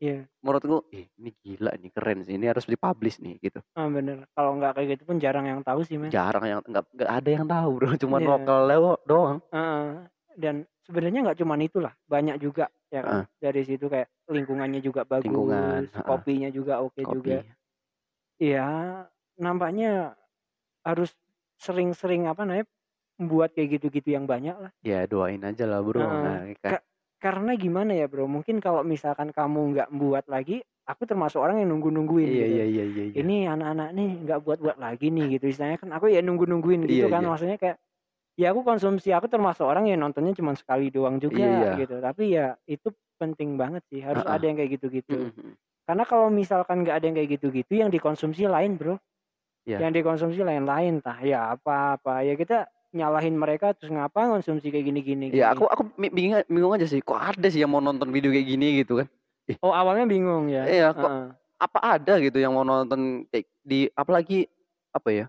Iya. 0.00 0.24
menurutku 0.40 0.88
"Ih, 0.90 1.12
ini 1.14 1.30
gila 1.36 1.76
ini 1.76 1.92
keren 1.92 2.24
sih 2.24 2.32
ini 2.32 2.48
harus 2.48 2.64
dipublish 2.64 3.20
nih 3.20 3.36
gitu 3.38 3.60
Ah 3.72 3.84
bener. 3.86 4.24
Kalau 4.32 4.56
nggak 4.56 4.72
kayak 4.74 4.88
gitu 4.96 5.02
pun 5.04 5.20
jarang 5.20 5.44
yang 5.44 5.60
tahu 5.60 5.84
sih 5.84 5.94
men. 5.94 6.08
jarang 6.08 6.40
yang 6.42 6.60
nggak 6.64 6.84
nggak 6.90 7.10
ada 7.12 7.30
yang 7.30 7.44
tahu 7.44 7.70
bro 7.76 7.90
cuma 7.96 8.16
Iya. 8.16 8.26
lokal 8.26 8.60
lewo- 8.64 9.02
doang 9.04 9.38
Heeh. 9.48 10.08
dan 10.34 10.54
sebenarnya 10.80 11.20
nggak 11.22 11.38
cuma 11.38 11.54
itulah, 11.54 11.92
banyak 12.06 12.40
juga 12.40 12.66
ya 12.88 13.00
kan. 13.00 13.28
Dari 13.36 13.62
situ 13.62 13.86
kayak 13.86 14.08
lingkungannya 14.26 14.80
juga 14.80 15.04
bagus, 15.04 15.28
Lingkungan, 15.28 15.86
heeh. 15.86 16.02
kopinya 16.02 16.48
juga 16.48 16.80
oke 16.80 16.98
kopi 16.98 17.14
juga. 17.14 17.44
Iya, 18.40 18.68
nampaknya 19.36 20.16
harus 20.80 21.12
sering-sering 21.56 22.24
apa 22.24 22.42
namanya 22.42 22.64
membuat 23.20 23.52
kayak 23.52 23.76
gitu-gitu 23.76 24.16
yang 24.16 24.24
banyak 24.24 24.56
lah. 24.56 24.72
ya 24.80 25.04
doain 25.04 25.44
aja 25.44 25.68
lah 25.68 25.84
bro 25.84 26.00
Heeh. 26.00 26.22
nah, 26.24 26.40
kayak- 26.56 26.84
Karena 27.20 27.52
gimana 27.52 27.92
ya 27.92 28.08
bro? 28.08 28.24
Mungkin 28.24 28.64
kalau 28.64 28.80
misalkan 28.80 29.28
kamu 29.28 29.76
nggak 29.76 29.88
buat 29.92 30.24
lagi, 30.24 30.64
aku 30.88 31.04
termasuk 31.04 31.36
orang 31.36 31.60
yang 31.60 31.68
nunggu-nungguin 31.76 32.28
iya 32.32 32.46
gitu. 32.48 32.54
iya 32.56 32.64
iya 32.64 32.84
iya 32.88 33.04
iya. 33.12 33.16
Ini 33.20 33.36
anak-anak 33.52 33.88
nih 33.92 34.08
nggak 34.24 34.40
buat-buat 34.40 34.76
lagi 34.80 35.12
nih 35.12 35.36
gitu. 35.36 35.44
Istilahnya 35.52 35.76
kan 35.76 35.92
aku 35.92 36.08
ya 36.08 36.24
nunggu-nungguin 36.24 36.88
gitu 36.88 37.06
Iya, 37.06 37.12
kan. 37.12 37.20
iya. 37.20 37.28
Maksudnya 37.28 37.58
kayak 37.60 37.76
ya 38.40 38.46
aku 38.56 38.64
konsumsi 38.64 39.12
aku 39.12 39.28
termasuk 39.28 39.68
orang 39.68 39.84
yang 39.92 40.00
nontonnya 40.00 40.32
cuma 40.32 40.56
sekali 40.56 40.88
doang 40.88 41.20
juga 41.20 41.44
Iya, 41.44 41.52
iya. 41.52 41.72
gitu. 41.84 41.94
Tapi 42.00 42.22
ya 42.32 42.56
itu 42.64 42.88
penting 43.20 43.60
banget 43.60 43.84
sih. 43.92 44.00
Harus 44.00 44.24
Heeh. 44.24 44.34
ada 44.40 44.44
yang 44.48 44.56
kayak 44.56 44.70
gitu-gitu. 44.80 45.28
Mm-mm. 45.28 45.52
Karena 45.84 46.04
kalau 46.08 46.32
misalkan 46.32 46.88
nggak 46.88 46.96
ada 46.96 47.04
yang 47.04 47.16
kayak 47.20 47.30
gitu-gitu, 47.36 47.72
yang 47.76 47.92
dikonsumsi 47.92 48.48
lain 48.48 48.80
bro. 48.80 48.96
Iya. 49.68 49.84
Yang 49.84 49.92
dikonsumsi 50.00 50.40
lain-lain, 50.40 51.04
tah 51.04 51.20
ya 51.20 51.52
apa-apa 51.52 52.24
ya 52.24 52.32
kita 52.32 52.64
nyalahin 52.90 53.38
mereka 53.38 53.70
terus 53.72 53.94
ngapa 53.94 54.26
konsumsi 54.26 54.68
kayak 54.68 54.86
gini-gini. 54.90 55.30
Ya 55.30 55.54
aku 55.54 55.66
aku 55.66 55.82
mi- 55.94 56.10
bingung 56.10 56.42
bingung 56.50 56.72
aja 56.74 56.86
sih 56.86 56.98
kok 56.98 57.18
ada 57.18 57.46
sih 57.46 57.62
yang 57.62 57.70
mau 57.70 57.78
nonton 57.78 58.10
video 58.10 58.34
kayak 58.34 58.46
gini 58.46 58.82
gitu 58.82 59.02
kan. 59.02 59.08
Oh 59.62 59.70
awalnya 59.74 60.06
bingung 60.10 60.50
ya. 60.50 60.66
Iya 60.66 60.88
kok 60.94 61.06
Heeh. 61.06 61.26
apa 61.60 61.78
ada 61.98 62.14
gitu 62.18 62.38
yang 62.38 62.54
mau 62.54 62.66
nonton 62.66 63.26
kayak 63.30 63.46
di 63.62 63.86
apalagi 63.92 64.48
apa 64.90 65.08
ya 65.12 65.26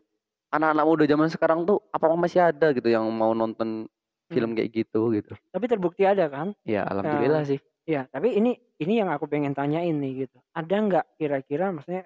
anak-anak 0.52 0.86
muda 0.88 1.04
zaman 1.08 1.30
sekarang 1.32 1.60
tuh 1.64 1.80
apa 1.94 2.12
masih 2.18 2.42
ada 2.44 2.74
gitu 2.74 2.88
yang 2.92 3.06
mau 3.14 3.32
nonton 3.32 3.86
film 4.32 4.56
kayak 4.56 4.72
gitu 4.72 5.12
gitu 5.12 5.36
Tapi 5.52 5.66
terbukti 5.68 6.08
ada 6.08 6.28
kan? 6.32 6.56
ya 6.64 6.88
alhamdulillah 6.88 7.44
sih 7.46 7.60
Ya, 7.82 8.06
tapi 8.14 8.38
ini 8.38 8.56
ini 8.78 9.02
yang 9.02 9.10
aku 9.10 9.26
pengen 9.26 9.58
tanyain 9.58 9.98
nih 9.98 10.24
gitu. 10.30 10.38
Ada 10.54 10.76
nggak 10.86 11.06
kira-kira 11.18 11.74
maksudnya 11.74 12.06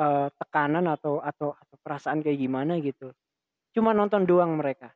eh, 0.00 0.26
tekanan 0.40 0.88
atau 0.88 1.20
atau 1.20 1.52
atau 1.52 1.76
perasaan 1.84 2.24
kayak 2.24 2.40
gimana 2.40 2.80
gitu? 2.80 3.12
Cuma 3.70 3.90
nonton 3.92 4.26
doang 4.26 4.54
mereka. 4.54 4.90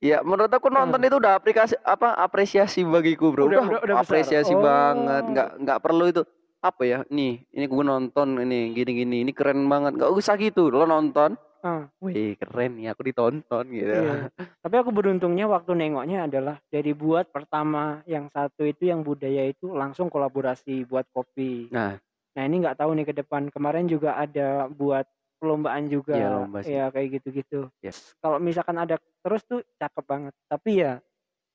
Ya 0.00 0.24
menurut 0.24 0.48
aku 0.48 0.72
nonton 0.72 0.96
itu 1.04 1.20
udah 1.20 1.36
aplikasi 1.36 1.76
apa 1.84 2.16
apresiasi 2.16 2.80
bagiku 2.82 3.28
bro. 3.30 3.46
Udah- 3.46 3.60
Udah, 3.60 3.64
udah- 3.68 3.82
udah 3.84 3.96
besar. 4.00 4.04
apresiasi 4.08 4.52
Oh. 4.56 4.64
banget. 4.64 5.22
Nggak 5.28 5.48
nggak 5.60 5.78
perlu 5.78 6.04
itu 6.08 6.22
apa 6.58 6.82
ya? 6.82 6.98
Nih 7.08 7.44
ini 7.52 7.64
gue 7.64 7.84
nonton 7.84 8.28
ini 8.40 8.72
gini 8.72 8.92
gini 8.96 9.16
ini 9.22 9.32
keren 9.36 9.60
banget. 9.64 10.00
Nggak 10.00 10.10
usah 10.10 10.34
gitu. 10.34 10.72
Lo 10.72 10.88
nonton, 10.88 11.36
Ah, 11.60 11.84
wih 12.00 12.32
keren 12.34 12.80
nih 12.80 12.88
aku 12.88 13.04
ditonton 13.04 13.64
gitu. 13.68 13.92
iya. 13.92 14.32
Tapi 14.64 14.74
aku 14.74 14.88
beruntungnya 14.88 15.44
waktu 15.44 15.76
nengoknya 15.76 16.24
adalah 16.24 16.56
dari 16.66 16.96
buat 16.96 17.28
pertama 17.28 18.00
yang 18.04 18.32
satu 18.32 18.64
itu 18.64 18.88
yang 18.88 19.04
budaya 19.04 19.44
itu 19.44 19.68
langsung 19.70 20.08
kolaborasi 20.08 20.88
buat 20.88 21.04
kopi. 21.12 21.68
Nah 21.68 22.00
Nah 22.30 22.46
ini 22.46 22.62
nggak 22.62 22.78
tahu 22.78 22.94
nih 22.94 23.04
ke 23.04 23.14
depan. 23.16 23.50
Kemarin 23.50 23.84
juga 23.84 24.14
ada 24.14 24.64
buat 24.70 25.04
perlombaan 25.40 25.88
juga. 25.88 26.14
Iya, 26.14 26.28
lomba 26.36 26.60
sih. 26.60 26.76
Ya 26.76 26.92
kayak 26.92 27.08
gitu-gitu. 27.18 27.72
Yes. 27.80 28.12
Kalau 28.20 28.36
misalkan 28.36 28.76
ada 28.76 29.00
terus 29.24 29.40
tuh 29.48 29.64
cakep 29.80 30.04
banget. 30.04 30.34
Tapi 30.46 30.84
ya 30.84 31.00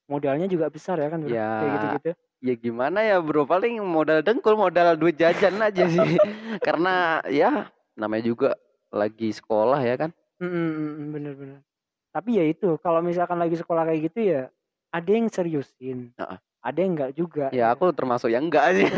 modalnya 0.10 0.50
juga 0.50 0.74
besar 0.74 0.98
ya 0.98 1.14
kan 1.14 1.22
bro? 1.22 1.30
Ya. 1.30 1.50
Kayak 1.62 1.72
gitu-gitu. 1.78 2.12
ya 2.46 2.54
gimana 2.58 3.00
ya 3.06 3.22
bro? 3.22 3.46
Paling 3.46 3.78
modal 3.86 4.26
dengkul, 4.26 4.58
modal 4.58 4.98
duit 4.98 5.16
jajan 5.16 5.62
aja 5.62 5.86
sih. 5.86 6.18
Karena 6.68 7.22
ya 7.30 7.70
namanya 7.94 8.26
juga 8.26 8.50
lagi 8.90 9.30
sekolah 9.30 9.80
ya 9.86 9.96
kan. 9.96 10.10
Bener-bener. 10.42 11.62
Tapi 12.10 12.42
ya 12.42 12.46
itu 12.50 12.82
kalau 12.82 13.06
misalkan 13.06 13.38
lagi 13.38 13.60
sekolah 13.60 13.86
kayak 13.86 14.02
gitu 14.10 14.20
ya 14.26 14.42
ada 14.90 15.10
yang 15.14 15.30
seriusin. 15.30 16.16
Heeh. 16.18 16.40
Ada 16.66 16.82
yang 16.82 16.92
enggak 16.98 17.12
juga. 17.14 17.46
Ya 17.54 17.70
aku 17.70 17.94
termasuk 17.94 18.34
yang 18.34 18.50
enggak 18.50 18.74
sih. 18.74 18.90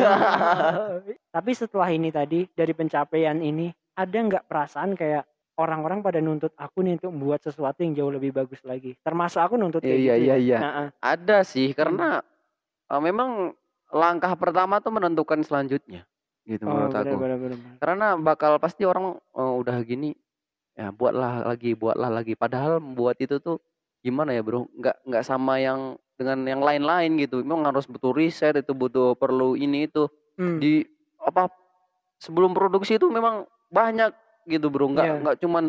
Tapi 1.35 1.51
setelah 1.51 1.91
ini 1.91 2.15
tadi 2.15 2.47
dari 2.55 2.71
pencapaian 2.71 3.35
ini 3.43 3.67
ada 3.97 4.17
nggak 4.17 4.45
perasaan 4.45 4.93
kayak 4.93 5.25
orang-orang 5.57 6.05
pada 6.05 6.21
nuntut 6.21 6.53
aku 6.53 6.85
nih 6.85 7.01
untuk 7.01 7.09
membuat 7.17 7.41
sesuatu 7.41 7.81
yang 7.81 7.97
jauh 7.97 8.13
lebih 8.13 8.29
bagus 8.29 8.61
lagi. 8.61 8.93
Termasuk 9.01 9.41
aku 9.41 9.57
nuntut 9.57 9.81
kayak 9.81 9.97
Iya 9.97 10.13
gitu. 10.21 10.25
iya 10.29 10.35
ya. 10.35 10.37
iya. 10.37 10.57
Nah, 10.61 10.87
Ada 11.01 11.41
sih 11.41 11.73
karena 11.73 12.21
uh, 12.93 13.01
memang 13.01 13.57
langkah 13.89 14.37
pertama 14.37 14.77
tuh 14.77 14.93
menentukan 14.93 15.41
selanjutnya 15.41 16.05
gitu 16.45 16.63
oh, 16.63 16.71
menurut 16.71 16.93
aku. 16.93 17.15
bener, 17.17 17.37
bener, 17.41 17.57
bener. 17.57 17.77
Karena 17.81 18.07
bakal 18.15 18.61
pasti 18.61 18.85
orang 18.85 19.17
uh, 19.33 19.53
udah 19.57 19.81
gini 19.81 20.13
ya 20.77 20.93
buatlah 20.93 21.49
lagi 21.49 21.73
buatlah 21.73 22.13
lagi 22.13 22.37
padahal 22.37 22.77
membuat 22.77 23.17
itu 23.17 23.41
tuh 23.41 23.57
gimana 24.05 24.29
ya 24.29 24.45
bro 24.45 24.69
nggak 24.77 25.09
nggak 25.09 25.23
sama 25.25 25.57
yang 25.57 25.97
dengan 26.13 26.45
yang 26.45 26.61
lain-lain 26.61 27.17
gitu 27.17 27.41
memang 27.41 27.65
harus 27.65 27.89
butuh 27.89 28.13
riset 28.13 28.61
itu 28.61 28.77
butuh 28.77 29.17
perlu 29.17 29.57
ini 29.57 29.89
itu 29.89 30.05
Hmm, 30.37 30.61
di 30.61 30.85
apa 31.17 31.49
sebelum 32.21 32.53
produksi 32.53 33.01
itu 33.01 33.09
memang 33.09 33.49
banyak 33.67 34.11
gitu 34.45 34.67
bro 34.71 34.87
nggak 34.89 35.05
Iya. 35.05 35.15
nggak 35.21 35.35
cuman 35.43 35.63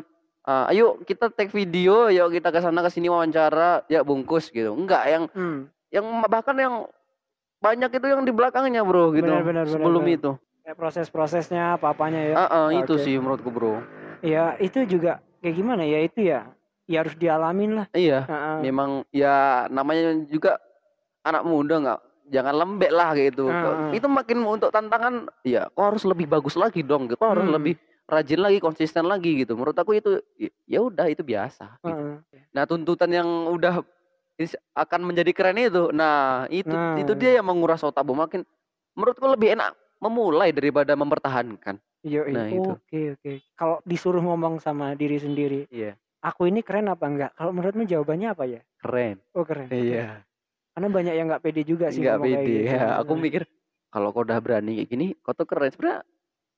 uh, 0.46 0.70
ayo 0.70 0.98
kita 1.02 1.30
take 1.30 1.50
video 1.50 2.06
yuk 2.08 2.30
kita 2.30 2.48
ke 2.48 2.60
sana 2.60 2.80
ke 2.80 2.90
sini 2.90 3.10
wawancara 3.10 3.82
ya 3.90 4.06
bungkus 4.06 4.48
gitu 4.48 4.70
nggak 4.72 5.02
yang 5.06 5.24
hmm. 5.34 5.58
yang 5.90 6.06
bahkan 6.26 6.54
yang 6.54 6.74
banyak 7.58 7.90
itu 7.90 8.06
yang 8.06 8.22
di 8.22 8.30
belakangnya 8.30 8.86
bro 8.86 9.10
gitu 9.10 9.26
benar, 9.26 9.42
benar, 9.42 9.64
sebelum 9.66 10.02
benar. 10.06 10.16
itu 10.18 10.32
Kayak 10.62 10.84
proses-prosesnya 10.84 11.80
apa-apanya 11.80 12.20
ya. 12.28 12.34
Ah, 12.36 12.48
ah, 12.52 12.66
itu 12.68 12.92
Oke. 12.92 13.00
sih 13.00 13.16
menurutku 13.16 13.48
bro 13.48 13.80
Ya 14.20 14.52
itu 14.60 14.84
juga 14.84 15.16
kayak 15.40 15.56
gimana 15.56 15.80
ya 15.80 16.04
itu 16.04 16.20
ya. 16.20 16.44
Ya 16.84 17.00
harus 17.00 17.16
dialamin 17.16 17.72
lah. 17.82 17.86
iya 17.96 18.28
Heeh. 18.28 18.68
memang 18.68 19.00
ya 19.08 19.64
namanya 19.68 20.12
juga 20.28 20.60
anak 21.24 21.42
muda 21.44 21.74
nggak 21.80 22.00
jangan 22.28 22.54
lembek 22.54 22.88
lah 22.90 23.10
gitu 23.12 23.46
Ah, 23.46 23.88
ah. 23.88 23.90
itu 23.90 24.04
makin 24.04 24.38
untuk 24.42 24.68
tantangan 24.68 25.26
ya 25.42 25.66
kok 25.66 25.84
harus 25.86 26.04
lebih 26.04 26.24
bagus 26.26 26.54
lagi 26.54 26.80
dong 26.80 27.06
gitu 27.06 27.16
Kok 27.16 27.30
harus 27.30 27.44
Hmm. 27.44 27.54
lebih 27.54 27.74
rajin 28.04 28.38
lagi 28.38 28.58
konsisten 28.58 29.04
lagi 29.04 29.36
gitu 29.36 29.52
menurut 29.52 29.74
aku 29.74 29.92
itu 29.94 30.10
ya- 30.34 30.54
ya 30.66 30.80
udah 30.80 31.06
itu 31.06 31.20
biasa 31.20 31.76
gitu. 31.78 31.92
Heeh. 31.92 32.16
nah 32.50 32.64
tuntutan 32.64 33.10
yang 33.10 33.28
udah 33.48 33.84
akan 34.72 35.00
menjadi 35.02 35.30
keren 35.32 35.58
itu 35.58 35.90
nah 35.90 36.46
itu 36.48 36.70
Nah. 36.70 36.96
itu 36.96 37.12
dia 37.12 37.36
yang 37.36 37.46
menguras 37.46 37.82
otak 37.82 38.00
Bu. 38.00 38.14
makin 38.14 38.46
menurutku 38.92 39.26
lebih 39.26 39.52
enak 39.52 39.72
memulai 39.98 40.50
daripada 40.50 40.94
mempertahankan 40.94 41.76
Yoi. 42.00 42.30
Nah, 42.30 42.46
itu. 42.46 42.70
Oke 42.70 43.00
oke. 43.12 43.32
Kalau 43.52 43.82
disuruh 43.82 44.22
ngomong 44.22 44.62
sama 44.62 44.94
diri 44.94 45.18
sendiri, 45.18 45.66
iya 45.66 45.98
aku 46.20 46.46
ini 46.46 46.62
keren 46.62 46.86
apa 46.86 47.02
enggak? 47.04 47.30
Kalau 47.34 47.50
menurutmu 47.50 47.82
jawabannya 47.84 48.28
apa 48.30 48.44
ya? 48.46 48.60
keren 48.78 49.18
Oh 49.32 49.42
keren. 49.42 49.66
iya 49.68 50.22
Karena 50.78 50.94
banyak 50.94 51.10
yang 51.12 51.26
nggak 51.26 51.42
pede 51.42 51.62
juga 51.62 51.90
sih. 51.90 51.98
nggak 51.98 52.18
pede 52.20 52.38
gitu. 52.38 52.70
ya 52.70 52.82
aku 52.96 53.12
mikir 53.12 53.42
kalau 53.90 54.08
kau 54.08 54.22
udah 54.22 54.38
berani 54.38 54.78
kayak 54.78 54.88
gini 54.88 55.06
kau 55.18 55.34
tuh 55.34 55.42
keren 55.42 55.68
sebenarnya 55.68 56.06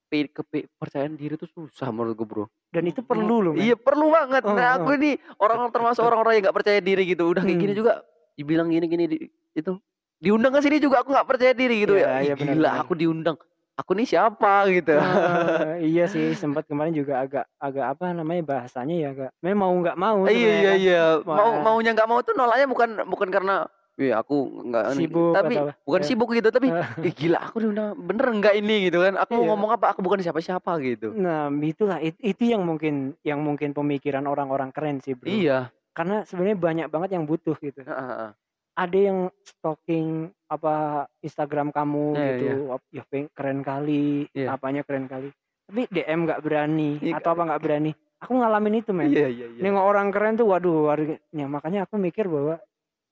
pe- 0.07 0.29
kepe- 0.29 0.69
kepercayaan 0.69 1.17
diri 1.17 1.35
tuh 1.35 1.49
susah 1.49 1.89
menurutku 1.89 2.23
bro 2.23 2.45
Dan 2.69 2.85
itu 2.85 3.01
perlu 3.01 3.41
loh. 3.41 3.55
iya 3.57 3.73
perlu 3.75 4.13
banget 4.13 4.45
Oh, 4.45 4.53
nah 4.53 4.77
oh. 4.77 4.85
aku 4.85 4.93
ini 4.95 5.11
orang 5.35 5.73
termasuk 5.73 6.05
orang-orang 6.05 6.37
yang 6.37 6.45
nggak 6.45 6.53
percaya 6.55 6.79
diri 6.79 7.03
gitu 7.07 7.25
udah 7.25 7.41
kayak 7.41 7.57
gini 7.57 7.73
Hmm. 7.73 7.81
juga 7.81 7.93
dibilang 8.35 8.69
gini 8.69 8.85
gini 8.87 9.05
di, 9.07 9.17
itu 9.53 9.73
diundang 10.17 10.53
ke 10.53 10.61
sini 10.61 10.77
juga 10.77 11.01
aku 11.01 11.11
nggak 11.11 11.25
percaya 11.27 11.53
diri 11.53 11.81
gitu 11.81 11.95
Iya, 11.95 12.05
ya 12.05 12.21
iya, 12.23 12.35
benar, 12.35 12.53
gila 12.53 12.69
benar. 12.69 12.83
aku 12.83 12.93
diundang 12.95 13.37
aku 13.73 13.91
nih 13.95 14.05
siapa 14.07 14.53
gitu 14.69 14.93
Ah, 14.95 15.81
iya 15.81 16.05
sih 16.05 16.35
sempat 16.35 16.69
kemarin 16.69 16.93
juga 16.93 17.17
agak 17.19 17.49
agak 17.57 17.87
apa 17.89 18.13
namanya 18.13 18.45
bahasanya 18.45 18.93
ya 18.95 19.09
agak 19.11 19.31
memang 19.41 19.65
mau 19.65 19.81
nggak 19.81 19.97
mau 19.97 20.19
iya 20.27 20.37
iya 20.37 20.53
kan. 20.67 20.77
iya 20.77 21.03
mau 21.23 21.51
maunya 21.59 21.91
nggak 21.91 22.05
mau 22.07 22.21
tuh 22.21 22.35
nolaknya 22.35 22.67
bukan 22.67 22.91
bukan 23.07 23.31
karena 23.31 23.65
Iya 24.01 24.15
aku 24.17 24.37
nggak 24.65 24.85
ini." 24.91 25.01
Sibuk 25.05 25.33
tapi 25.33 25.55
bukan 25.85 26.01
ya. 26.01 26.07
sibuk 26.09 26.29
gitu 26.33 26.49
tapi 26.49 26.67
Ah. 26.73 26.89
ih 26.99 27.13
gila 27.13 27.39
aku 27.43 27.57
diundang 27.61 27.93
bener 27.95 28.27
nggak 28.33 28.55
ini? 28.57 28.89
gitu 28.89 28.99
kan. 28.99 29.15
Aku 29.15 29.31
mau 29.37 29.45
Iya. 29.45 29.51
ngomong 29.53 29.71
apa 29.77 29.87
aku 29.93 30.01
bukan 30.01 30.19
siapa-siapa 30.19 30.73
gitu. 30.81 31.13
Nah 31.13 31.47
itulah 31.61 32.01
it- 32.01 32.19
itu 32.19 32.49
yang 32.49 32.65
mungkin 32.65 33.13
yang 33.21 33.39
mungkin 33.39 33.71
pemikiran 33.71 34.25
orang-orang 34.25 34.73
keren 34.73 34.99
sih 34.99 35.13
bro. 35.13 35.29
Iya. 35.29 35.69
Karena 35.93 36.25
sebenarnya 36.25 36.57
banyak 36.57 36.87
banget 36.89 37.11
yang 37.13 37.25
butuh 37.25 37.55
gitu. 37.57 37.81
Heeh, 37.81 38.09
heeh. 38.09 38.33
ada 38.71 38.97
yang 38.97 39.29
stalking 39.45 40.09
apa 40.47 40.75
Instagram 41.21 41.69
kamu 41.69 42.07
Iya, 42.11 42.25
gitu 42.33 42.55
Wah, 42.67 42.81
ya 42.89 43.03
keren 43.29 43.61
kali 43.61 44.25
Iya. 44.33 44.57
apanya 44.57 44.81
keren 44.81 45.05
kali. 45.05 45.29
Tapi 45.69 45.85
DM 45.87 46.25
nggak 46.25 46.41
berani 46.41 46.97
Iya, 46.97 47.21
atau 47.21 47.35
apa 47.35 47.43
nggak 47.45 47.61
berani. 47.61 47.93
Aku 48.19 48.33
ngalamin 48.35 48.81
itu 48.81 48.91
men. 48.91 49.09
Iya 49.09 49.29
iya 49.29 49.47
iya. 49.49 49.61
Nengok 49.61 49.85
orang 49.87 50.09
keren 50.09 50.35
tuh 50.35 50.49
waduh 50.49 50.87
warganya. 50.87 51.19
Makanya 51.47 51.85
aku 51.85 51.97
mikir 51.97 52.25
bahwa 52.25 52.57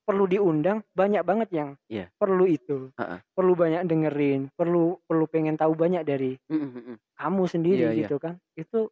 perlu 0.09 0.25
diundang 0.25 0.81
banyak 0.91 1.21
banget 1.21 1.49
yang 1.53 1.71
Iya. 1.85 2.09
perlu 2.17 2.49
itu 2.49 2.89
Ha-ha. 2.97 3.21
perlu 3.29 3.53
banyak 3.53 3.85
dengerin 3.85 4.49
perlu 4.57 4.97
perlu 5.05 5.29
pengen 5.29 5.55
tahu 5.55 5.77
banyak 5.77 6.01
dari 6.03 6.33
Mm, 6.49 6.57
mm, 6.57 6.71
mm. 6.83 6.97
kamu 7.15 7.43
sendiri 7.45 7.83
Iya, 7.85 7.91
iya. 7.93 8.01
gitu 8.03 8.17
kan 8.17 8.41
itu 8.57 8.89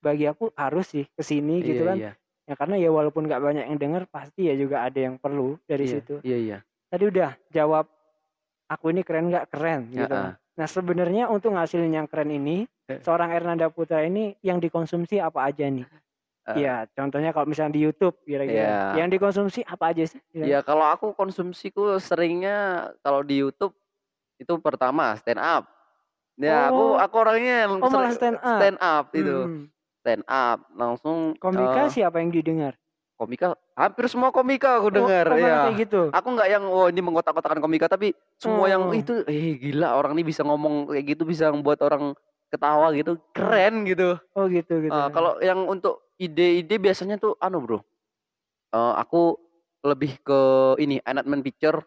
bagi 0.00 0.24
aku 0.24 0.48
harus 0.54 0.86
sih 0.88 1.04
ke 1.04 1.20
sini 1.20 1.60
gitu 1.60 1.82
Iya, 1.82 1.86
kan 1.86 1.96
iya 1.98 2.12
ya 2.46 2.54
karena 2.54 2.78
ya 2.78 2.88
walaupun 2.88 3.26
nggak 3.26 3.42
banyak 3.42 3.64
yang 3.66 3.76
denger 3.76 4.02
pasti 4.06 4.46
ya 4.46 4.54
juga 4.54 4.80
ada 4.80 4.94
yang 4.96 5.18
perlu 5.18 5.58
dari 5.64 5.82
iya, 5.84 5.92
situ 5.92 6.14
iya 6.22 6.38
iya 6.38 6.58
tadi 6.86 7.04
udah 7.04 7.34
jawab 7.50 7.90
aku 8.66 8.84
ini 8.88 9.02
keren 9.02 9.28
nggak 9.28 9.50
keren 9.50 9.90
gitu 9.90 10.06
Ha-ha. 10.08 10.38
nah 10.54 10.66
sebenarnya 10.66 11.26
untuk 11.26 11.52
ngasilin 11.52 11.92
yang 11.92 12.06
keren 12.06 12.30
ini 12.30 12.64
Eh. 12.86 13.02
seorang 13.02 13.34
Ernanda 13.34 13.66
Putra 13.66 13.98
ini 14.00 14.38
yang 14.40 14.62
dikonsumsi 14.62 15.18
apa 15.18 15.42
aja 15.44 15.66
nih 15.66 15.82
Eh. 16.46 16.62
ya 16.62 16.86
contohnya 16.88 17.30
kalau 17.30 17.42
misalnya 17.44 17.74
di 17.74 17.82
YouTube 17.82 18.14
kira-kira 18.22 18.94
Iya. 18.94 19.02
yang 19.02 19.10
dikonsumsi 19.10 19.66
apa 19.66 19.90
aja 19.90 20.06
sih 20.06 20.22
Kira- 20.30 20.46
Ya 20.46 20.58
kalau 20.60 20.86
aku 20.86 21.10
konsumsiku 21.12 21.98
seringnya 21.98 22.56
kalau 23.00 23.20
di 23.20 23.34
YouTube 23.36 23.74
itu 24.36 24.54
pertama 24.56 25.16
stand 25.16 25.38
up. 25.38 25.66
Ya 26.36 26.68
Oh. 26.68 26.94
aku 26.94 27.02
aku 27.02 27.14
orangnya 27.18 27.54
yang 27.64 27.72
Oh, 27.76 27.88
malah 27.88 28.12
sering- 28.12 28.14
stand 28.14 28.38
up. 28.38 28.58
stand 28.60 28.78
up 28.78 29.04
itu 29.10 29.36
Hmm. 29.42 29.64
stand 29.98 30.22
up 30.24 30.58
langsung 30.70 31.16
komika 31.34 31.80
eh, 31.82 31.90
siapa 31.90 32.20
yang 32.20 32.30
didengar 32.30 32.78
komika 33.16 33.56
hampir 33.72 34.06
semua 34.06 34.28
komika 34.28 34.76
aku 34.76 34.92
dengar 34.92 35.26
oh, 35.26 35.32
oh, 35.32 35.34
malah 35.34 35.50
ya. 35.50 35.62
kayak 35.66 35.76
gitu 35.82 36.02
Aku 36.12 36.28
nggak 36.30 36.48
yang 36.48 36.62
oh 36.62 36.86
ini 36.86 37.00
mengkotak-kotakan 37.00 37.58
komika 37.58 37.88
tapi 37.88 38.12
semua 38.36 38.68
yang 38.68 38.86
Oh. 38.86 38.94
itu 38.94 39.24
eh 39.24 39.58
gila 39.58 39.96
orang 39.96 40.14
ini 40.14 40.22
bisa 40.26 40.44
ngomong 40.44 40.92
kayak 40.92 41.04
gitu 41.10 41.24
bisa 41.24 41.48
membuat 41.48 41.80
orang 41.80 42.14
ketawa 42.46 42.94
gitu 42.94 43.18
keren 43.32 43.82
gitu. 43.82 44.14
oh 44.30 44.46
gitu 44.46 44.78
gitu 44.78 44.94
Eh, 44.94 45.08
kalau 45.10 45.40
yang 45.40 45.66
untuk 45.66 46.05
ide-ide 46.16 46.76
biasanya 46.76 47.16
tuh 47.16 47.36
anu 47.38 47.60
bro, 47.60 47.78
Eh, 48.68 48.94
aku 48.98 49.38
lebih 49.80 50.18
ke 50.20 50.40
ini 50.76 50.98
enactment 51.00 51.40
picture, 51.40 51.78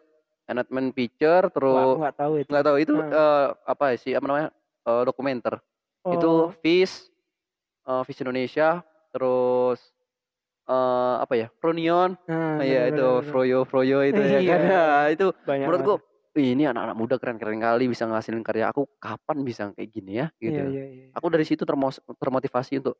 enactment 0.44 0.90
picture 0.90 1.44
Wah, 1.44 1.52
aku 1.52 1.54
terus 1.54 1.96
nggak 2.00 2.16
tahu 2.16 2.32
itu 2.36 2.48
nggak 2.50 2.64
tahu 2.64 2.76
itu 2.80 2.94
Hmm. 2.96 3.12
eh, 3.12 3.46
apa 3.64 3.84
sih 3.94 4.12
apa 4.12 4.26
namanya 4.26 4.48
Eh, 4.80 5.02
dokumenter. 5.04 5.60
Itu 6.08 6.48
Oh, 6.48 6.56
Fish, 6.64 7.12
eh, 7.84 8.02
Fish 8.02 8.24
Indonesia, 8.24 8.80
terus 9.12 9.76
eh, 10.64 11.14
apa 11.20 11.34
ya 11.36 11.48
Fronion, 11.60 12.16
nah, 12.24 12.58
Ah, 12.58 12.64
iya 12.64 12.88
bener, 12.88 12.96
itu 12.96 13.06
bener. 13.06 13.24
Froyo 13.28 13.58
Froyo 13.68 13.98
itu 14.02 14.22
ya 14.24 14.40
Iya. 14.40 14.48
kan, 14.48 14.60
Nah, 14.64 15.04
itu 15.12 15.26
banyak 15.44 15.66
menurutku 15.68 15.94
banget. 16.00 16.32
"Wih, 16.32 16.48
ini 16.56 16.62
anak-anak 16.64 16.96
muda 16.96 17.14
keren-keren 17.20 17.60
kali 17.60 17.84
bisa 17.86 18.08
ngasilin 18.08 18.40
karya 18.40 18.72
aku 18.72 18.88
kapan 18.96 19.44
bisa 19.44 19.68
kayak 19.76 19.90
gini 19.92 20.12
ya 20.22 20.26
gitu. 20.38 20.62
iya, 20.64 20.72
iya, 20.72 20.84
iya. 20.88 21.06
Aku 21.12 21.26
dari 21.28 21.44
situ 21.44 21.66
termos- 21.68 22.00
termotivasi 22.16 22.80
untuk 22.80 22.96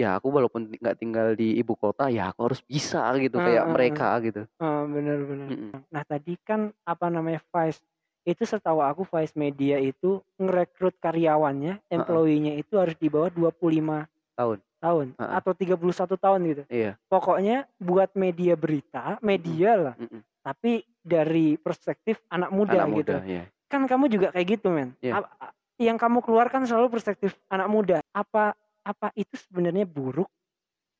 ya 0.00 0.16
aku 0.16 0.32
walaupun 0.32 0.72
nggak 0.72 0.96
tinggal 0.96 1.32
di 1.32 1.54
ibu 1.54 1.72
kota 1.74 2.08
ya 2.08 2.32
aku 2.32 2.48
harus 2.48 2.60
bisa 2.62 3.04
gitu 3.16 3.36
Ah, 3.36 3.44
kayak 3.44 3.60
ah, 3.60 3.68
ah. 3.68 3.72
mereka 3.72 4.08
gitu 4.20 4.42
Oh, 4.56 4.82
benar-benar. 4.86 5.48
Mm-mm. 5.48 5.72
Nah, 5.86 6.02
tadi 6.02 6.36
kan 6.38 6.60
apa 6.82 7.06
namanya 7.06 7.40
Vice 7.46 7.80
itu 8.22 8.44
setahu 8.44 8.80
aku 8.80 9.02
Vice 9.06 9.32
Media 9.32 9.76
itu 9.76 10.20
ngerekrut 10.36 10.92
karyawannya, 10.98 11.80
employee-nya 11.88 12.52
itu 12.54 12.76
harus 12.76 12.92
di 12.94 13.08
bawah 13.08 13.28
25 13.28 14.04
Tahun. 14.34 14.58
tahun 14.76 15.06
Ha-ha. 15.14 15.36
atau 15.36 15.52
31 15.52 15.76
tahun 16.16 16.40
gitu. 16.46 16.62
iya 16.66 16.96
Pokoknya 17.06 17.68
buat 17.76 18.12
media 18.14 18.52
berita, 18.54 19.20
media 19.20 19.70
lah, 19.76 19.94
Mm-mm. 19.96 20.20
tapi 20.40 20.84
dari 21.00 21.56
perspektif 21.56 22.20
anak 22.26 22.48
muda 22.48 22.76
anak 22.78 23.00
gitu. 23.00 23.12
muda 23.12 23.24
ya 23.26 23.44
Kan 23.66 23.84
kamu 23.84 24.04
juga 24.08 24.28
kayak 24.32 24.48
gitu, 24.56 24.68
men. 24.68 24.92
A- 25.02 25.52
Yang 25.76 25.96
kamu 25.96 26.20
keluarkan 26.20 26.64
selalu 26.64 26.92
perspektif 26.92 27.32
anak 27.46 27.64
muda. 27.66 27.96
Apa 28.10 28.52
apa 28.90 29.14
itu 29.14 29.38
sebenarnya 29.38 29.86
buruk 29.86 30.26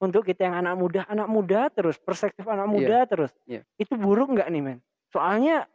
untuk 0.00 0.25
kita 0.25 0.49
yang 0.49 0.56
anak 0.56 0.75
muda, 0.78 1.00
anak 1.04 1.28
muda 1.28 1.61
terus 1.68 1.99
perspektif 2.00 2.47
anak 2.47 2.64
Iya. 2.64 2.73
muda 2.73 2.99
terus. 3.04 3.30
Iya. 3.44 3.62
Itu 3.76 3.99
buruk 3.99 4.32
nggak 4.32 4.49
nih, 4.49 4.62
men? 4.62 4.78
Soalnya 5.12 5.66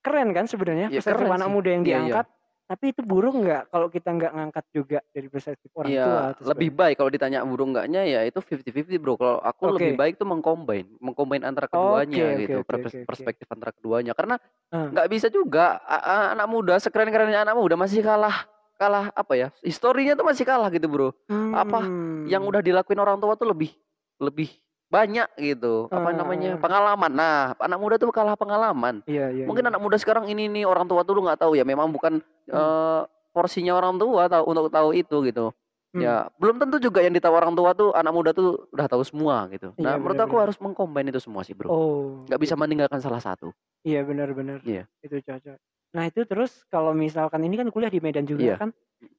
keren 0.00 0.30
kan 0.32 0.46
sebenarnya 0.46 0.88
Iya, 0.88 1.02
perspektif 1.02 1.28
anak 1.28 1.44
sih. 1.44 1.52
muda 1.52 1.68
yang 1.68 1.82
Iya, 1.82 1.90
iya. 1.90 1.98
diangkat. 2.00 2.26
Tapi 2.66 2.84
itu 2.90 2.98
buruk 2.98 3.34
nggak 3.36 3.70
kalau 3.70 3.86
kita 3.86 4.10
nggak 4.10 4.32
ngangkat 4.34 4.64
juga 4.74 4.98
dari 5.14 5.30
perspektif 5.30 5.70
orang 5.70 5.86
Iya, 5.86 6.02
tua? 6.02 6.20
atau 6.34 6.44
lebih 6.50 6.70
baik 6.74 6.94
kalau 6.98 7.10
ditanya 7.14 7.38
burung 7.46 7.70
enggaknya 7.70 8.02
ya 8.02 8.20
itu 8.26 8.42
50-50 8.42 8.98
bro. 8.98 9.14
Kalau 9.14 9.38
aku 9.38 9.62
Oke. 9.70 9.74
lebih 9.78 9.92
baik 9.94 10.14
tuh 10.18 10.26
mengcombine, 10.26 10.88
mengcombine 10.98 11.46
antara 11.46 11.70
keduanya 11.70 12.26
Oke, 12.26 12.42
gitu, 12.42 12.58
oke, 12.58 12.74
oke. 12.80 13.06
perspektif 13.06 13.46
antara 13.46 13.70
keduanya. 13.70 14.18
Karena 14.18 14.34
Ah. 14.74 14.90
nggak 14.90 15.06
bisa 15.06 15.30
juga 15.30 15.78
anak 16.26 16.48
muda 16.50 16.74
sekeren-kerennya 16.80 17.46
anak 17.46 17.54
muda 17.54 17.78
masih 17.78 18.02
kalah 18.02 18.50
kalah 18.76 19.10
apa 19.10 19.32
ya? 19.34 19.48
Historinya 19.60 20.12
tuh 20.12 20.24
masih 20.24 20.44
kalah 20.44 20.68
gitu 20.68 20.86
bro. 20.86 21.08
apa 21.52 21.80
Hmm. 21.82 22.28
Yang 22.28 22.42
udah 22.46 22.60
dilakuin 22.60 23.00
orang 23.00 23.16
tua 23.16 23.34
tuh 23.34 23.48
lebih 23.48 23.72
lebih 24.16 24.48
banyak 24.86 25.26
gitu. 25.36 25.90
Apa 25.90 26.08
Ah, 26.08 26.14
namanya? 26.14 26.54
ah. 26.54 26.62
Pengalaman. 26.62 27.10
Nah, 27.10 27.36
anak 27.58 27.78
muda 27.78 27.96
tuh 27.96 28.08
kalah 28.08 28.38
pengalaman. 28.38 29.02
Iya, 29.04 29.34
iya. 29.34 29.44
Mungkin 29.44 29.66
iya. 29.66 29.70
anak 29.74 29.82
muda 29.82 29.98
sekarang 29.98 30.30
ini 30.30 30.46
nih 30.46 30.62
orang 30.62 30.86
tua 30.86 31.02
tuh 31.02 31.18
lu 31.18 31.26
nggak 31.26 31.42
tahu 31.42 31.58
ya. 31.58 31.66
Memang 31.66 31.90
bukan 31.90 32.22
Hmm. 32.46 32.54
eh, 32.54 33.02
porsinya 33.34 33.74
orang 33.74 33.98
tua 33.98 34.30
tahu 34.30 34.44
untuk 34.46 34.70
tahu 34.70 34.94
itu 34.94 35.16
gitu. 35.26 35.50
Hmm. 35.90 36.02
Ya, 36.02 36.28
belum 36.36 36.60
tentu 36.60 36.76
juga 36.78 37.00
yang 37.00 37.10
ditahu 37.10 37.32
orang 37.32 37.52
tua 37.52 37.72
tuh 37.72 37.90
anak 37.92 38.12
muda 38.12 38.30
tuh 38.30 38.68
udah 38.70 38.86
tahu 38.86 39.02
semua 39.02 39.48
gitu. 39.48 39.72
Nah, 39.76 39.96
Iya, 39.96 39.98
menurut 39.98 40.14
aku 40.14 40.22
benar-benar. 40.28 40.44
harus 40.44 40.58
mengcombine 40.60 41.08
itu 41.08 41.20
semua 41.20 41.40
sih, 41.40 41.56
Bro. 41.56 41.66
Oh. 41.66 42.22
Nggak 42.28 42.40
bisa 42.40 42.54
meninggalkan 42.54 43.00
salah 43.00 43.18
satu. 43.18 43.50
Iya 43.80 44.04
benar-benar. 44.04 44.60
Iya. 44.62 44.84
Itu 45.00 45.18
cocok. 45.18 45.56
Nah 45.96 46.04
itu 46.04 46.28
terus 46.28 46.60
kalau 46.68 46.92
misalkan 46.92 47.40
ini 47.40 47.56
kan 47.56 47.72
kuliah 47.72 47.88
di 47.88 48.04
Medan 48.04 48.28
juga 48.28 48.44
Iya. 48.44 48.56
kan, 48.60 48.70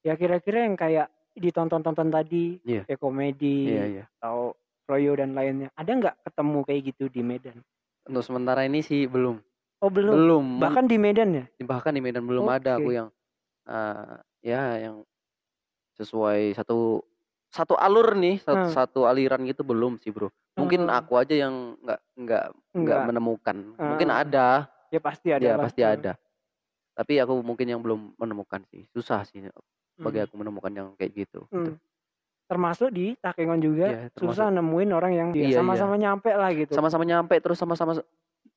ya 0.05 0.13
kira-kira 0.13 0.61
yang 0.61 0.77
kayak 0.77 1.09
ditonton-tonton 1.33 2.13
tadi, 2.13 2.61
Iya. 2.61 2.85
kayak 2.85 3.01
komedi 3.01 3.65
Iya, 3.65 3.85
iya. 3.89 4.05
atau 4.21 4.53
Froyo 4.85 5.17
dan 5.17 5.33
lainnya, 5.33 5.73
ada 5.73 5.89
nggak 5.89 6.15
ketemu 6.21 6.59
kayak 6.63 6.81
gitu 6.85 7.03
di 7.09 7.21
Medan? 7.25 7.57
Untuk 8.05 8.23
sementara 8.23 8.61
ini 8.63 8.79
sih 8.79 9.09
belum. 9.09 9.41
Oh 9.81 9.89
belum. 9.89 10.13
Belum. 10.13 10.45
Bahkan 10.61 10.85
di 10.85 10.97
Medan 10.97 11.29
ya? 11.33 11.45
bahkan 11.65 11.91
di 11.91 11.99
Medan 11.99 12.23
belum 12.23 12.45
ada 12.45 12.77
aku 12.77 12.93
yang 12.93 13.09
eh, 13.65 14.15
ya 14.45 14.79
yang 14.79 15.01
sesuai 15.97 16.53
satu 16.53 17.01
satu 17.49 17.73
alur 17.73 18.13
nih, 18.13 18.37
satu, 18.39 18.63
Hmm. 18.63 18.71
satu 18.71 18.99
aliran 19.03 19.41
gitu 19.43 19.65
belum 19.65 19.97
sih, 19.97 20.13
Bro. 20.13 20.29
Mungkin 20.55 20.85
Hmm. 20.85 20.93
aku 20.93 21.17
aja 21.17 21.33
yang 21.33 21.75
nggak 21.81 21.99
nggak 22.15 22.45
nggak 22.75 22.99
menemukan. 23.03 23.57
Mungkin 23.75 24.07
Ah. 24.07 24.21
ada, 24.23 24.47
Ya 24.87 24.99
pasti 25.03 25.33
ada. 25.35 25.43
ya 25.43 25.53
lah. 25.57 25.63
pasti 25.67 25.81
ada. 25.83 26.15
Tapi 26.97 27.21
aku 27.21 27.37
mungkin 27.39 27.69
yang 27.69 27.77
belum 27.77 28.17
menemukan 28.17 28.65
sih. 28.67 28.89
Susah 28.89 29.21
sih 29.21 29.45
bagi 29.95 30.17
Hmm. 30.17 30.25
aku 30.25 30.33
menemukan 30.35 30.71
yang 30.71 30.87
kayak 30.97 31.13
gitu. 31.15 31.45
gitu. 31.45 31.53
Hmm. 31.53 31.77
Termasuk 32.47 32.89
di 32.89 33.13
Takengon 33.15 33.59
juga 33.59 33.85
Iya, 33.87 34.01
susah 34.15 34.47
nemuin 34.49 34.89
orang 34.89 35.11
yang 35.13 35.27
ya, 35.29 35.37
Iya, 35.37 35.47
iya. 35.47 35.57
sama-sama 35.59 35.93
nyampe 35.95 36.31
lah 36.31 36.49
gitu. 36.51 36.71
Sama-sama 36.73 37.03
nyampe 37.03 37.35
terus 37.37 37.57
sama-sama 37.57 38.01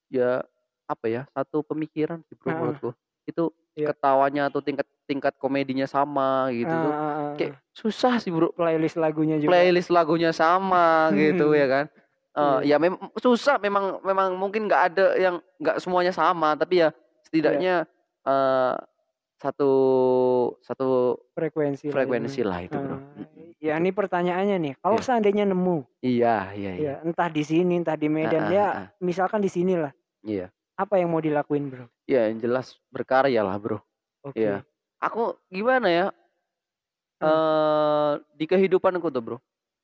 ya 0.09 0.40
apa 0.85 1.06
ya 1.06 1.23
satu 1.30 1.62
pemikiran 1.62 2.18
sih 2.26 2.35
bro 2.35 2.50
Ah. 2.50 2.56
menurutku 2.56 2.90
itu 3.23 3.44
Iya. 3.73 3.94
ketawanya 3.94 4.50
atau 4.50 4.59
tingkat 4.59 4.82
tingkat 5.06 5.38
komedinya 5.38 5.87
sama 5.87 6.50
gitu 6.50 6.66
Ah, 6.66 6.82
tuh 6.82 6.92
kayak 7.38 7.52
susah 7.70 8.18
sih 8.18 8.35
bro 8.35 8.50
playlist 8.50 8.99
lagunya 8.99 9.38
juga. 9.38 9.54
playlist 9.54 9.87
lagunya 9.88 10.30
sama 10.30 11.11
gitu 11.14 11.52
ya 11.52 11.68
kan 11.68 11.87
Eh, 12.30 12.61
ya 12.64 12.78
memang 12.78 13.11
susah 13.18 13.59
memang 13.59 13.99
memang 14.02 14.38
mungkin 14.38 14.66
nggak 14.66 14.82
ada 14.94 15.06
yang 15.14 15.42
nggak 15.59 15.83
semuanya 15.83 16.11
sama 16.11 16.55
tapi 16.55 16.79
ya 16.79 16.94
setidaknya 17.26 17.87
eh, 18.22 18.76
satu 19.37 19.70
satu 20.61 21.16
frekuensi. 21.33 21.88
frekuensi 21.88 22.40
itu. 22.40 22.46
lah 22.46 22.61
itu 22.61 22.76
bro 22.76 22.98
ya 23.56 23.76
ini 23.76 23.88
pertanyaannya 23.90 24.56
nih, 24.59 24.74
kalau 24.78 24.96
Iya. 24.96 25.04
seandainya 25.04 25.44
nemu, 25.44 25.85
iya 26.00 26.48
iya 26.50 26.70
iya 26.72 26.80
ya 26.80 26.94
entah 27.02 27.28
di 27.28 27.40
sini, 27.40 27.76
entah 27.76 27.92
di 27.92 28.09
Medan, 28.09 28.44
Ah, 28.44 28.50
ya 28.50 28.66
ah. 28.70 28.87
misalkan 28.98 29.38
di 29.38 29.48
sini 29.48 29.76
lah, 29.76 29.92
iya 30.22 30.48
apa 30.74 30.96
yang 30.96 31.09
mau 31.09 31.20
dilakuin 31.20 31.68
bro? 31.68 31.85
ya 32.04 32.24
yang 32.26 32.37
jelas 32.38 32.80
berkarya 32.88 33.40
lah 33.40 33.56
bro 33.56 33.78
Oke. 34.22 34.40
Iya. 34.40 34.64
aku 34.98 35.37
gimana 35.46 35.88
ya 35.88 36.06
Hmm. 37.18 37.28
eh 37.28 38.12
di 38.35 38.44
kehidupanku 38.44 39.06
tuh 39.06 39.20
bro 39.20 39.38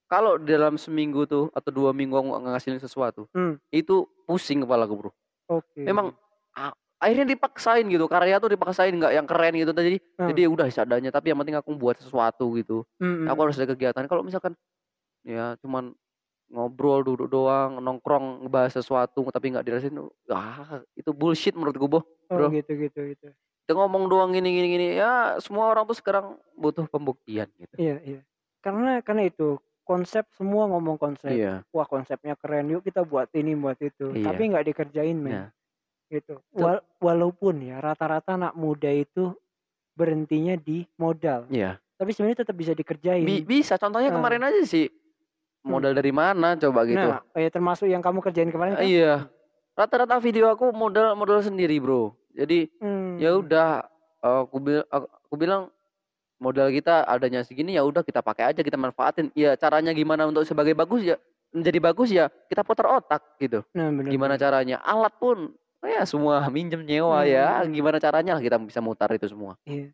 kalau 0.06 0.36
dalam 0.36 0.76
seminggu 0.76 1.24
tuh 1.24 1.52
atau 1.52 1.68
dua 1.68 1.92
minggu 1.92 2.14
aku 2.14 2.26
nggak 2.30 2.42
ngasilin 2.50 2.78
sesuatu 2.78 3.28
Hmm. 3.30 3.60
itu 3.68 4.08
pusing 4.24 4.64
kepalaku 4.64 4.94
bro 4.96 5.10
Oke. 5.46 5.80
memang 5.80 6.16
a- 6.52 6.72
akhirnya 6.96 7.36
dipaksain 7.36 7.84
gitu 7.86 8.08
karya 8.08 8.40
tuh 8.40 8.48
dipaksain 8.48 8.92
nggak 8.96 9.12
yang 9.12 9.26
keren 9.28 9.52
gitu 9.52 9.70
jadi 9.72 9.98
Hmm. 10.16 10.28
jadi 10.32 10.48
udah 10.48 10.66
seadanya 10.72 11.12
tapi 11.12 11.28
yang 11.28 11.38
penting 11.40 11.56
aku 11.60 11.76
buat 11.76 12.00
sesuatu 12.00 12.48
gitu 12.56 12.88
Mm, 12.96 13.24
mm, 13.24 13.26
aku 13.28 13.38
harus 13.44 13.56
ada 13.60 13.68
kegiatan 13.68 14.04
kalau 14.08 14.24
misalkan 14.24 14.56
ya 15.28 15.60
cuman 15.60 15.92
ngobrol 16.48 17.02
duduk 17.04 17.28
doang 17.28 17.82
nongkrong 17.82 18.46
ngebahas 18.46 18.80
sesuatu 18.80 19.28
tapi 19.28 19.52
nggak 19.52 19.66
dirasain 19.66 19.98
ah 20.32 20.80
itu 20.96 21.10
bullshit 21.12 21.52
menurutku 21.52 21.84
boh 21.90 22.00
oh, 22.00 22.32
bro. 22.32 22.48
gitu 22.48 22.72
gitu 22.78 23.00
gitu. 23.12 23.28
kita 23.66 23.72
ngomong 23.74 24.06
doang 24.06 24.30
gini 24.32 24.54
gini 24.54 24.68
gini 24.78 24.86
ya 24.96 25.36
semua 25.42 25.68
orang 25.68 25.84
tuh 25.84 25.98
sekarang 25.98 26.38
butuh 26.54 26.86
pembuktian 26.86 27.50
gitu 27.60 27.74
Iya 27.76 27.96
iya. 28.06 28.20
Karena 28.62 28.98
karena 29.02 29.26
itu 29.26 29.58
konsep 29.86 30.26
semua 30.34 30.66
ngomong 30.66 30.98
konsep. 30.98 31.30
iya 31.30 31.62
Wah 31.70 31.86
konsepnya 31.86 32.34
keren, 32.34 32.66
yuk 32.66 32.82
kita 32.82 33.06
buat 33.06 33.30
ini 33.30 33.54
buat 33.54 33.78
itu. 33.78 34.10
Iya. 34.10 34.34
Tapi 34.34 34.42
nggak 34.50 34.66
dikerjain 34.70 35.18
men. 35.18 35.30
Nah. 35.30 35.48
Gitu. 36.06 36.38
Wal- 36.54 36.84
walaupun 36.98 37.58
ya 37.60 37.82
rata-rata 37.82 38.38
anak 38.38 38.54
muda 38.54 38.86
itu 38.88 39.34
berhentinya 39.92 40.54
di 40.54 40.86
modal. 40.94 41.48
iya 41.48 41.80
Tapi 41.96 42.12
sebenarnya 42.12 42.44
tetap 42.44 42.52
bisa 42.54 42.72
dikerjain. 42.72 43.24
Bi- 43.24 43.42
bisa 43.42 43.74
contohnya 43.74 44.12
Ah. 44.12 44.14
kemarin 44.14 44.44
aja 44.44 44.62
sih 44.62 44.86
modal 45.64 45.90
dari 45.90 46.12
mana 46.12 46.54
coba 46.54 46.84
gitu 46.84 47.00
Nah, 47.00 47.24
ya 47.34 47.48
termasuk 47.48 47.88
yang 47.88 47.98
kamu 47.98 48.22
kerjain 48.22 48.46
kemarin 48.48 48.76
kan? 48.76 48.86
iya 48.86 49.26
rata-rata 49.74 50.14
video 50.16 50.46
aku 50.46 50.70
modal 50.70 51.16
modal 51.16 51.42
sendiri 51.42 51.74
bro 51.76 52.14
jadi 52.30 52.70
Hmm. 52.78 53.18
ya 53.18 53.34
udah 53.34 53.82
aku 54.20 54.56
bil- 54.60 54.86
aku 54.86 55.06
aku 55.10 55.34
bilang 55.34 55.66
modal 56.36 56.70
kita 56.70 57.02
adanya 57.02 57.42
segini 57.42 57.74
ya 57.74 57.82
udah 57.82 58.00
kita 58.00 58.20
pakai 58.20 58.52
aja 58.52 58.60
kita 58.60 58.76
manfaatin 58.76 59.32
ya 59.32 59.56
caranya 59.56 59.90
gimana 59.90 60.22
untuk 60.24 60.44
sebagai 60.44 60.70
bagus 60.72 61.02
ya 61.02 61.16
menjadi 61.50 61.78
bagus 61.82 62.08
ya 62.10 62.30
kita 62.46 62.62
putar 62.62 62.86
otak 62.92 63.24
gitu 63.36 63.66
Nah, 63.72 63.90
bener, 63.90 64.06
gimana 64.06 64.36
bener. 64.36 64.44
caranya 64.44 64.76
alat 64.78 65.16
pun 65.16 65.50
ya 65.82 66.02
semua 66.04 66.48
minjem 66.48 66.80
nyewa 66.80 67.24
ya 67.24 67.60
Hmm. 67.62 67.72
gimana 67.72 67.98
caranya 67.98 68.36
lah 68.36 68.42
kita 68.42 68.56
bisa 68.58 68.80
mutar 68.80 69.10
itu 69.10 69.26
semua 69.26 69.56
Iya. 69.64 69.92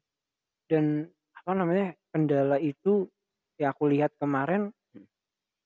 Dan 0.66 1.10
apa 1.34 1.52
namanya 1.52 1.92
kendala 2.10 2.56
itu 2.56 3.10
ya 3.56 3.70
aku 3.70 3.90
lihat 3.90 4.14
kemarin 4.16 4.70
Hmm. 4.92 5.06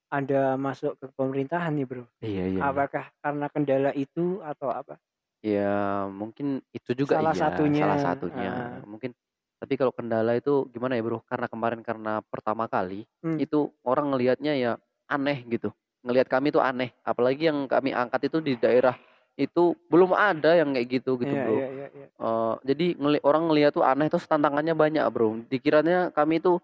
ada 0.09 0.55
masuk 0.55 0.96
ke 0.96 1.07
pemerintahan 1.12 1.72
nih 1.72 1.87
bro. 1.87 2.05
iya 2.20 2.44
iya 2.48 2.61
Apakah 2.64 3.11
karena 3.18 3.46
kendala 3.48 3.90
itu 3.92 4.40
atau 4.40 4.70
apa? 4.70 4.96
ya 5.44 6.09
mungkin 6.09 6.59
itu 6.72 6.90
juga 6.96 7.20
Salah 7.22 7.31
iya 7.31 7.42
satunya, 7.46 7.83
salah 7.87 8.00
satunya 8.02 8.50
ah. 8.50 8.83
mungkin 8.83 9.14
tapi 9.57 9.79
kalau 9.79 9.94
kendala 9.94 10.35
itu 10.35 10.66
gimana 10.68 10.98
ya 10.98 11.05
bro 11.07 11.22
karena 11.22 11.46
kemarin 11.46 11.81
karena 11.81 12.18
pertama 12.24 12.66
kali 12.66 13.07
Hmm. 13.22 13.38
itu 13.38 13.70
orang 13.83 14.11
ngelihatnya 14.11 14.52
ya 14.52 14.72
aneh 15.07 15.46
gitu 15.46 15.70
ngelihat 16.02 16.26
kami 16.26 16.50
tuh 16.50 16.61
aneh 16.61 16.90
apalagi 17.00 17.46
yang 17.46 17.64
kami 17.66 17.94
angkat 17.94 18.26
itu 18.26 18.38
di 18.38 18.59
daerah 18.59 18.98
itu 19.37 19.64
belum 19.87 20.11
ada 20.11 20.57
yang 20.57 20.72
kayak 20.72 20.88
gitu 20.90 21.16
gitu 21.16 21.29
Iya, 21.29 21.44
bro 21.44 21.55
iya, 21.55 21.68
iya, 21.68 21.87
iya. 21.90 22.07
Eh, 22.09 22.55
jadi 22.64 22.87
ngeli- 22.96 23.20
orang 23.22 23.42
ngelihat 23.46 23.72
tuh 23.72 23.85
aneh 23.85 24.09
terus 24.09 24.25
tantangannya 24.25 24.72
banyak 24.72 25.05
bro 25.07 25.37
dikiranya 25.46 26.09
kami 26.11 26.38
tuh 26.38 26.57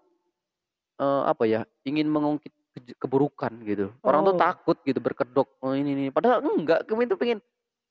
eh, 0.95 1.21
apa 1.23 1.43
ya 1.43 1.61
ingin 1.83 2.07
mengungkit 2.07 2.49
ke- 2.73 2.97
keburukan 2.97 3.53
gitu 3.63 3.93
orang 4.01 4.21
tuh 4.23 4.33
Oh. 4.33 4.39
takut 4.39 4.77
gitu 4.81 4.97
berkedok 4.97 5.45
oh 5.59 5.71
ini 5.71 5.93
ini 5.93 6.05
padahal 6.09 6.41
enggak 6.41 6.85
kami 6.85 7.05
tuh 7.05 7.15
pengen 7.15 7.37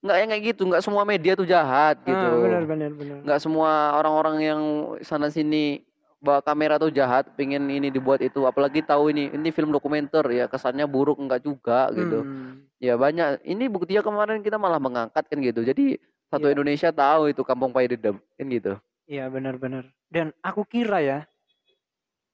enggak 0.03 0.17
yang 0.19 0.29
kayak 0.29 0.45
gitu 0.49 0.63
enggak 0.65 0.83
semua 0.83 1.03
media 1.05 1.33
tuh 1.33 1.47
jahat 1.47 2.03
gitu 2.03 2.11
Ah, 2.11 2.35
benar 2.37 2.63
benar 2.65 2.91
benar. 2.91 3.17
nggak 3.23 3.39
semua 3.39 3.71
orang-orang 3.95 4.37
yang 4.41 4.61
sana 5.01 5.29
sini 5.29 5.87
bawa 6.23 6.39
kamera 6.39 6.79
tuh 6.79 6.95
jahat 6.95 7.27
pengen 7.35 7.67
ini 7.67 7.91
dibuat 7.91 8.23
itu 8.23 8.47
apalagi 8.47 8.79
tahu 8.81 9.11
ini 9.11 9.35
ini 9.35 9.51
film 9.51 9.75
dokumenter 9.75 10.23
ya 10.31 10.47
kesannya 10.47 10.87
buruk 10.87 11.19
enggak 11.19 11.43
juga 11.43 11.91
gitu 11.91 12.23
Hmm. 12.23 12.63
ya 12.79 12.95
banyak 12.95 13.43
ini 13.43 13.67
buktinya 13.67 14.07
kemarin 14.07 14.39
kita 14.39 14.55
malah 14.55 14.79
mengangkat 14.79 15.27
kan 15.27 15.39
gitu 15.43 15.67
jadi 15.67 15.99
satu 16.31 16.47
Iya. 16.47 16.55
Indonesia 16.55 16.91
tahu 16.95 17.35
itu 17.35 17.43
kampung 17.43 17.75
Payedem 17.75 18.23
kan 18.23 18.47
gitu 18.47 18.79
Iya 19.03 19.27
benar 19.29 19.59
benar. 19.59 19.91
Dan 20.09 20.31
aku 20.41 20.63
kira 20.63 21.03
ya 21.03 21.19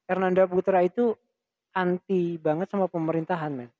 Hernanda 0.05 0.45
Putra 0.45 0.85
itu 0.85 1.17
anti 1.73 2.37
banget 2.37 2.69
sama 2.69 2.93
pemerintahan, 2.93 3.51
men. 3.51 3.71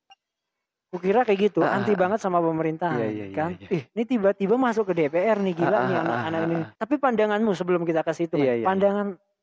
Kukira 0.89 1.21
kayak 1.21 1.53
gitu, 1.53 1.61
Ah, 1.61 1.77
anti 1.77 1.93
ah, 1.93 1.97
ah. 1.97 2.01
banget 2.01 2.19
sama 2.25 2.41
pemerintahan, 2.41 2.97
Iya, 2.97 3.09
iya, 3.13 3.27
iya, 3.29 3.37
kan? 3.37 3.51
iya. 3.61 3.69
Ih, 3.69 3.83
ini 3.93 4.03
tiba-tiba 4.09 4.57
masuk 4.57 4.89
ke 4.89 5.05
DPR 5.05 5.37
nih, 5.37 5.53
gila 5.53 5.77
Ah, 5.77 5.85
nih 5.85 5.95
ah, 5.95 6.01
ah, 6.01 6.05
anak-anak 6.05 6.41
ah, 6.41 6.47
ini. 6.49 6.57
ah. 6.57 6.67
Tapi 6.81 6.95
pandanganmu 6.97 7.53
sebelum 7.53 7.85
kita 7.85 8.01
ke 8.01 8.13
situ, 8.17 8.41
Iya, 8.41 8.41
men, 8.41 8.49
iya, 8.49 8.55
iya. 8.57 8.67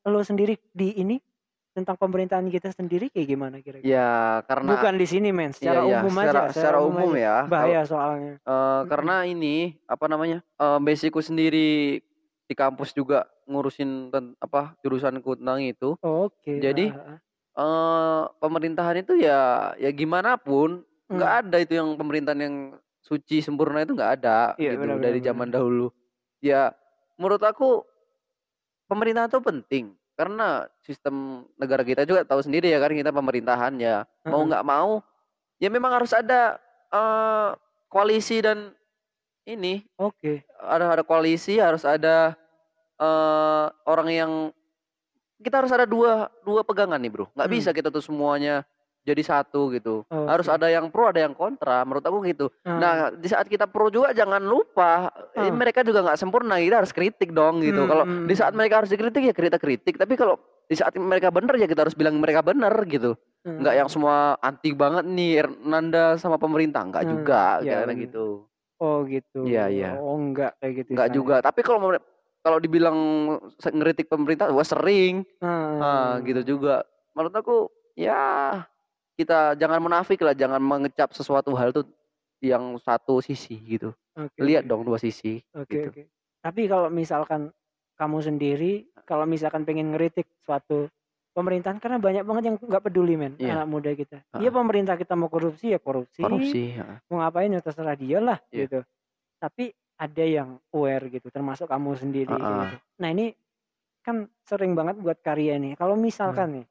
Lo 0.06 0.22
sendiri 0.22 0.54
di 0.70 0.94
ini 0.96 1.18
tentang 1.76 2.00
pemerintahan 2.00 2.48
kita 2.48 2.72
sendiri 2.72 3.12
kayak 3.12 3.28
gimana 3.28 3.60
kira-kira? 3.60 3.84
Ya 3.84 4.12
karena 4.48 4.72
Bukan 4.72 4.96
di 4.96 5.04
sini, 5.04 5.36
men, 5.36 5.52
iya, 5.52 5.52
secara 5.52 5.82
iya, 5.84 6.00
umum 6.00 6.14
secara, 6.14 6.40
aja, 6.40 6.54
secara 6.56 6.78
umum 6.80 7.10
aja. 7.12 7.20
ya. 7.20 7.38
Bahaya 7.46 7.82
soalnya. 7.84 8.34
Eh, 8.40 8.82
karena 8.88 9.16
ini 9.28 9.56
apa 9.84 10.06
namanya? 10.08 10.40
Eh 10.56 10.80
basicku 10.80 11.20
sendiri 11.20 12.00
di 12.46 12.54
kampus 12.54 12.94
juga 12.94 13.26
ngurusin 13.44 14.08
ten- 14.08 14.38
apa 14.38 14.78
jurusanku 14.80 15.36
tentang 15.36 15.60
itu. 15.60 15.98
Oke. 16.00 16.62
Jadi 16.62 16.94
ah, 16.94 17.02
ah, 17.02 17.18
eh 17.58 18.22
pemerintahan 18.40 19.02
itu 19.02 19.18
ya 19.18 19.74
ya 19.76 19.90
gimana 19.92 20.38
pun 20.40 20.80
ah. 21.10 21.12
nggak 21.12 21.32
Hmm. 21.32 21.40
ada 21.44 21.58
itu 21.60 21.74
yang 21.76 21.90
pemerintahan 21.94 22.40
yang 22.40 22.56
suci 23.02 23.44
sempurna 23.44 23.84
itu 23.84 23.94
nggak 23.94 24.24
ada 24.24 24.56
Iya, 24.56 24.74
gitu 24.74 24.82
benar, 24.82 24.98
dari 24.98 25.20
benar, 25.20 25.28
zaman 25.28 25.50
dahulu. 25.52 25.92
Ya 26.40 26.72
menurut 27.18 27.42
aku 27.42 27.84
pemerintahan 28.86 29.30
itu 29.30 29.42
penting. 29.42 29.86
Karena 30.16 30.64
sistem 30.80 31.44
negara 31.60 31.84
kita 31.84 32.08
juga 32.08 32.24
tahu 32.24 32.40
sendiri 32.40 32.72
ya 32.72 32.80
kan 32.80 32.96
kita 32.96 33.12
pemerintahan 33.12 33.76
ya 33.76 34.08
mau 34.24 34.48
nggak 34.48 34.64
mau 34.64 35.04
ya 35.60 35.68
memang 35.68 35.92
harus 35.92 36.16
ada 36.16 36.56
eh, 36.90 37.50
koalisi 37.92 38.40
dan 38.40 38.72
ini. 39.44 39.84
Oke. 40.00 40.42
ada 40.58 40.88
ada 40.90 41.04
koalisi 41.04 41.60
harus 41.60 41.84
ada 41.84 42.34
eh, 42.96 43.66
orang 43.86 44.10
yang 44.10 44.32
kita 45.36 45.60
harus 45.60 45.74
ada 45.76 45.84
dua 45.84 46.32
dua 46.48 46.64
pegangan 46.64 46.96
nih 46.96 47.12
bro. 47.12 47.28
Nggak 47.36 47.48
Hmm. 47.52 47.56
bisa 47.60 47.70
kita 47.76 47.92
tuh 47.92 48.00
semuanya 48.02 48.64
jadi 49.06 49.22
satu 49.22 49.70
gitu 49.70 50.02
harus 50.10 50.50
Oke. 50.50 50.56
ada 50.58 50.68
yang 50.68 50.90
pro 50.90 51.06
ada 51.06 51.22
yang 51.22 51.32
kontra 51.32 51.86
menurut 51.86 52.02
aku 52.02 52.26
gitu 52.26 52.50
Ah. 52.62 52.76
nah 52.76 52.94
di 53.10 53.30
saat 53.30 53.46
kita 53.46 53.70
pro 53.70 53.88
juga 53.88 54.12
jangan 54.12 54.42
lupa 54.42 55.14
Ah. 55.32 55.48
mereka 55.48 55.86
juga 55.86 56.02
nggak 56.02 56.18
sempurna 56.18 56.58
kita 56.58 56.82
harus 56.82 56.90
kritik 56.90 57.30
dong 57.30 57.62
gitu 57.62 57.80
Hmm, 57.80 57.88
kalau 57.88 58.04
hmm, 58.04 58.26
di 58.26 58.34
saat 58.34 58.52
hmm. 58.52 58.60
mereka 58.60 58.82
harus 58.82 58.90
dikritik 58.90 59.22
ya 59.24 59.34
kita 59.34 59.56
kritik 59.56 59.96
tapi 59.96 60.14
kalau 60.14 60.36
di 60.66 60.74
saat 60.74 60.98
mereka 60.98 61.30
benar 61.30 61.54
ya 61.56 61.70
kita 61.70 61.86
harus 61.86 61.94
bilang 61.94 62.18
mereka 62.18 62.42
benar 62.42 62.74
gitu 62.84 63.14
Hmm. 63.46 63.62
nggak 63.62 63.76
yang 63.78 63.86
semua 63.86 64.42
anti 64.42 64.74
banget 64.74 65.06
nih 65.06 65.46
Nanda 65.62 66.18
sama 66.18 66.42
pemerintah 66.42 66.82
nggak 66.82 67.06
Hmm, 67.06 67.14
juga 67.14 67.62
iya, 67.62 67.86
kayak 67.86 68.10
gitu 68.10 68.50
Oh 68.76 69.08
gitu. 69.08 69.48
Iya, 69.48 69.72
iya. 69.72 69.92
Oh 69.96 70.20
enggak 70.20 70.60
kayak 70.60 70.84
gitu. 70.84 70.90
nggak 70.92 71.08
istilahnya. 71.08 71.16
juga 71.16 71.36
tapi 71.40 71.62
kalau 71.62 71.96
kalau 72.42 72.58
dibilang 72.60 72.98
ngeritik 73.64 74.06
pemerintah 74.06 74.50
wah 74.50 74.66
sering 74.66 75.24
Ah. 75.40 75.78
ah 75.80 76.14
gitu 76.20 76.58
juga 76.58 76.84
menurut 77.14 77.32
aku 77.32 77.58
ya 77.96 78.20
kita 79.16 79.56
jangan 79.56 79.80
munafik 79.80 80.20
lah 80.20 80.32
jangan 80.32 80.60
mengecap 80.60 81.12
sesuatu 81.12 81.56
hal 81.56 81.72
tuh 81.72 81.88
yang 82.40 82.76
satu 82.78 83.20
sisi 83.20 83.56
gitu 83.58 83.96
Oke, 84.14 84.40
lihat 84.40 84.64
dong 84.64 84.84
dua 84.84 84.96
sisi 84.96 85.40
Oke 85.52 85.72
gitu. 85.74 85.90
oke. 85.90 86.04
Tapi 86.40 86.62
kalau 86.66 86.88
misalkan 86.88 87.50
kamu 87.96 88.18
sendiri, 88.22 88.74
kalau 89.02 89.24
misalkan 89.24 89.64
pengen 89.64 89.90
ngeritik 89.90 90.28
suatu 90.40 90.92
pemerintahan, 91.32 91.80
karena 91.80 91.98
banyak 91.98 92.22
banget 92.22 92.44
yang 92.46 92.56
nggak 92.56 92.84
peduli 92.86 93.16
men, 93.16 93.34
Iya. 93.36 93.56
anak 93.58 93.68
muda 93.68 93.92
kita. 93.92 94.20
Iya 94.36 94.52
pemerintah 94.52 94.94
kita 94.94 95.16
mau 95.16 95.26
korupsi 95.26 95.72
ya 95.72 95.80
korupsi, 95.80 96.22
korupsi 96.22 96.76
ya. 96.76 97.00
mau 97.08 97.20
ngapain 97.20 97.50
ya 97.50 97.60
terserah 97.60 97.96
dia 97.96 98.20
lah 98.20 98.38
Iya. 98.48 98.68
gitu. 98.68 98.80
Tapi 99.36 99.72
ada 99.96 100.24
yang 100.24 100.60
aware 100.70 101.08
gitu, 101.10 101.28
termasuk 101.30 101.66
kamu 101.66 101.96
sendiri. 101.96 102.30
kayak 102.30 102.40
Ha-ha. 102.42 102.64
gitu. 102.68 102.78
Nah 103.00 103.10
ini 103.10 103.26
kan 104.00 104.16
sering 104.44 104.76
banget 104.76 104.96
buat 104.96 105.18
karya 105.18 105.56
nih. 105.58 105.74
Kalau 105.74 105.96
misalkan 105.96 106.48
Hmm. 106.52 106.56
nih, 106.62 106.66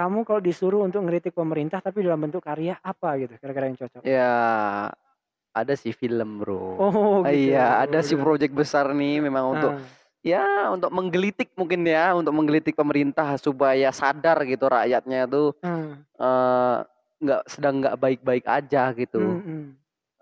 kamu 0.00 0.24
kalau 0.24 0.40
disuruh 0.40 0.80
untuk 0.80 1.04
ngeritik 1.04 1.36
pemerintah 1.36 1.84
tapi 1.84 2.00
dalam 2.00 2.16
bentuk 2.16 2.40
karya 2.40 2.80
apa 2.80 3.20
gitu, 3.20 3.36
kira-kira 3.36 3.68
yang 3.68 3.76
cocok? 3.76 4.00
ya 4.00 4.32
ada 5.52 5.74
sih 5.76 5.92
film 5.92 6.40
bro 6.40 6.80
Oh 6.80 7.20
Ah, 7.20 7.28
gitu. 7.28 7.52
iya 7.52 7.84
ada 7.84 8.00
sih 8.00 8.16
project 8.16 8.54
besar 8.54 8.96
nih 8.96 9.20
memang 9.20 9.52
untuk 9.52 9.76
Ah. 9.76 9.84
ya 10.22 10.44
untuk 10.72 10.88
menggelitik 10.88 11.52
mungkin 11.52 11.84
ya 11.84 12.16
untuk 12.16 12.32
menggelitik 12.32 12.72
pemerintah 12.72 13.36
supaya 13.36 13.92
sadar 13.92 14.40
gitu 14.46 14.64
rakyatnya 14.64 15.28
tuh 15.28 15.52
Ah. 15.60 16.00
eh, 16.16 16.76
nggak 17.20 17.42
sedang 17.44 17.84
nggak 17.84 17.96
baik-baik 18.00 18.48
aja 18.48 18.88
gitu 18.96 19.20
Hmm, 19.36 19.44
hmm. 19.44 19.64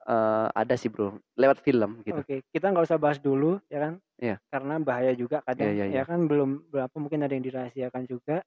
Eh, 0.08 0.46
ada 0.56 0.72
sih 0.72 0.88
bro 0.88 1.20
lewat 1.36 1.60
film 1.60 2.00
gitu 2.00 2.18
Oke, 2.18 2.40
kita 2.48 2.72
nggak 2.72 2.88
usah 2.88 2.96
bahas 2.96 3.20
dulu 3.20 3.60
ya 3.68 3.78
kan? 3.78 3.92
Iya. 4.16 4.40
Karena 4.48 4.80
bahaya 4.80 5.12
juga 5.12 5.44
kadang 5.44 5.68
Iya, 5.68 5.84
iya, 5.84 6.00
ya 6.00 6.02
kan 6.02 6.24
belum 6.24 6.72
berapa 6.72 6.96
mungkin 6.96 7.20
ada 7.22 7.36
yang 7.36 7.44
dirahasiakan 7.44 8.08
juga. 8.08 8.40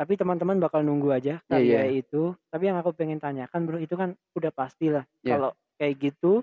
Tapi 0.00 0.16
teman-teman 0.16 0.56
bakal 0.56 0.80
nunggu 0.80 1.12
aja 1.12 1.44
Iya, 1.44 1.44
karya 1.44 1.80
iya. 1.84 2.00
itu. 2.00 2.32
Tapi 2.48 2.72
yang 2.72 2.80
aku 2.80 2.96
pengen 2.96 3.20
tanyakan 3.20 3.68
bro 3.68 3.76
itu 3.76 3.92
kan 4.00 4.16
udah 4.32 4.48
pastilah 4.48 5.04
Iya. 5.20 5.36
kalau 5.36 5.50
kayak 5.76 5.94
gitu 6.00 6.40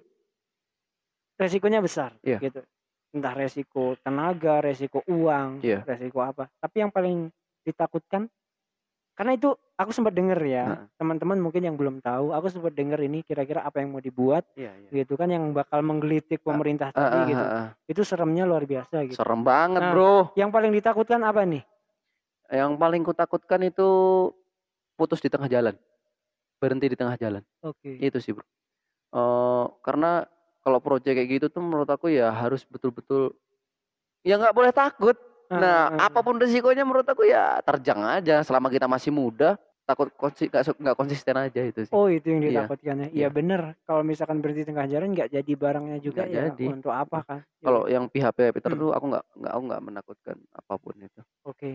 resikonya 1.42 1.82
besar 1.82 2.14
Iya. 2.22 2.38
gitu. 2.38 2.62
Entah 3.18 3.34
resiko 3.34 3.98
tenaga, 4.06 4.62
resiko 4.62 5.02
uang, 5.10 5.66
Iya. 5.66 5.82
resiko 5.90 6.22
apa. 6.22 6.46
Tapi 6.62 6.86
yang 6.86 6.94
paling 6.94 7.34
ditakutkan 7.66 8.30
karena 9.18 9.34
itu 9.34 9.50
aku 9.74 9.90
sempat 9.90 10.14
denger 10.14 10.38
ya 10.46 10.66
Heeh. 10.78 10.86
teman-teman 10.94 11.42
mungkin 11.42 11.66
yang 11.66 11.74
belum 11.74 12.06
tahu 12.06 12.38
aku 12.38 12.54
sempat 12.54 12.78
denger 12.78 13.02
ini 13.02 13.26
kira-kira 13.26 13.66
apa 13.66 13.82
yang 13.82 13.90
mau 13.90 13.98
dibuat 13.98 14.46
Iya, 14.54 14.70
iya. 14.78 14.90
gitu 15.02 15.18
kan 15.18 15.34
yang 15.34 15.42
bakal 15.52 15.82
menggelitik 15.82 16.46
pemerintah 16.46 16.94
Ah, 16.94 17.10
tadi 17.10 17.18
ah, 17.18 17.26
gitu 17.26 17.42
ah, 17.44 17.58
ah. 17.58 17.68
itu 17.90 18.02
seremnya 18.06 18.46
luar 18.46 18.70
biasa 18.70 19.10
gitu 19.10 19.18
serem 19.18 19.42
banget 19.42 19.82
Nah. 19.82 19.90
bro 19.90 20.30
yang 20.38 20.54
paling 20.54 20.70
ditakutkan 20.70 21.26
apa 21.26 21.42
nih 21.44 21.66
yang 22.50 22.76
paling 22.76 23.04
kutakutkan 23.04 23.60
itu 23.64 23.88
putus 24.96 25.20
di 25.20 25.28
tengah 25.28 25.48
jalan. 25.48 25.76
Berhenti 26.58 26.88
di 26.90 26.98
tengah 26.98 27.16
jalan. 27.16 27.44
Oke. 27.62 28.00
Itu 28.00 28.18
sih 28.18 28.34
bro. 28.34 28.46
Eh, 29.14 29.66
karena 29.84 30.26
kalau 30.62 30.84
proyek 30.84 31.16
kayak 31.16 31.30
gitu 31.32 31.46
tuh 31.48 31.64
menurut 31.64 31.88
aku 31.88 32.12
ya 32.12 32.28
harus 32.28 32.68
betul-betul 32.68 33.32
ya 34.26 34.36
nggak 34.36 34.56
boleh 34.56 34.72
takut. 34.76 35.16
Ah, 35.48 35.64
nah 35.64 35.80
ah, 35.96 36.12
apa 36.12 36.20
pun 36.20 36.36
risikonya 36.36 36.84
menurut 36.84 37.08
aku 37.08 37.24
ya 37.24 37.64
terjang 37.64 38.04
aja 38.04 38.44
selama 38.44 38.68
kita 38.68 38.84
masih 38.84 39.16
muda. 39.16 39.56
Takut 39.88 40.12
konsi 40.20 40.52
konsisten 41.00 41.40
aja 41.40 41.64
itu 41.64 41.88
sih. 41.88 41.96
Oh 41.96 42.12
itu 42.12 42.28
yang 42.28 42.44
Iya. 42.44 42.68
ditakutkan 42.68 42.96
ya? 43.00 43.08
Iya 43.08 43.12
Iya. 43.16 43.28
bener. 43.32 43.62
Kalau 43.88 44.04
misalkan 44.04 44.44
berhenti 44.44 44.68
tengah 44.68 44.84
jalan 44.84 45.16
nggak 45.16 45.32
jadi 45.32 45.52
barangnya 45.56 45.98
juga 46.04 46.28
Nggak 46.28 46.36
ya? 46.36 46.44
jadi. 46.52 46.66
untuk 46.68 46.92
apa 46.92 47.20
kan 47.24 47.40
Ya 47.48 47.64
kalau 47.64 47.82
yang 47.88 48.06
pihak-pihak 48.12 48.52
Hmm. 48.52 48.60
tertentu 48.60 48.92
aku 48.92 49.06
nggak 49.08 49.24
nggak 49.40 49.54
aku 49.56 49.64
nggak 49.72 49.82
menakutkan 49.88 50.38
apa 50.52 50.74
pun 50.76 50.94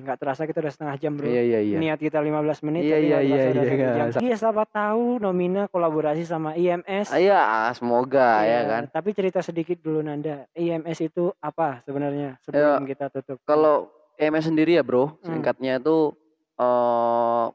nggak 0.02 0.18
terasa 0.18 0.42
kita 0.42 0.58
udah 0.58 0.70
setengah 0.70 0.96
jam 0.96 1.12
bro 1.14 1.24
iya 1.24 1.40
iya 1.40 1.60
iya 1.60 1.78
niat 1.78 1.96
kita 1.96 2.18
15 2.18 2.34
menit 2.62 2.82
Iya, 2.82 2.92
tapi 2.92 3.04
iya, 3.04 3.18
iya, 3.20 3.42
iya, 3.46 3.62
nggak. 3.72 4.10
jam. 4.10 4.20
Iya 4.20 4.34
siapa 4.36 4.62
tahu 4.66 5.16
Nomina 5.16 5.62
kolaborasi 5.66 6.22
sama 6.22 6.52
IMS 6.54 7.08
Ah, 7.08 7.16
iya 7.16 7.40
semoga 7.72 8.42
Iya, 8.42 8.50
ya 8.50 8.60
kan 8.68 8.82
tapi 8.88 9.10
cerita 9.12 9.38
sedikit 9.40 9.78
dulu 9.78 10.00
Nanda 10.00 10.44
IMS 10.52 10.98
itu 11.00 11.30
apa 11.38 11.80
sebenarnya 11.82 12.36
sebelum 12.42 12.82
kita 12.84 13.08
tutup 13.08 13.38
kalau 13.42 13.88
EMS 14.14 14.48
sendiri 14.48 14.74
ya 14.74 14.82
bro 14.82 15.14
Hmm. 15.16 15.32
singkatnya 15.32 15.78
itu 15.78 16.12
eh 16.54 17.46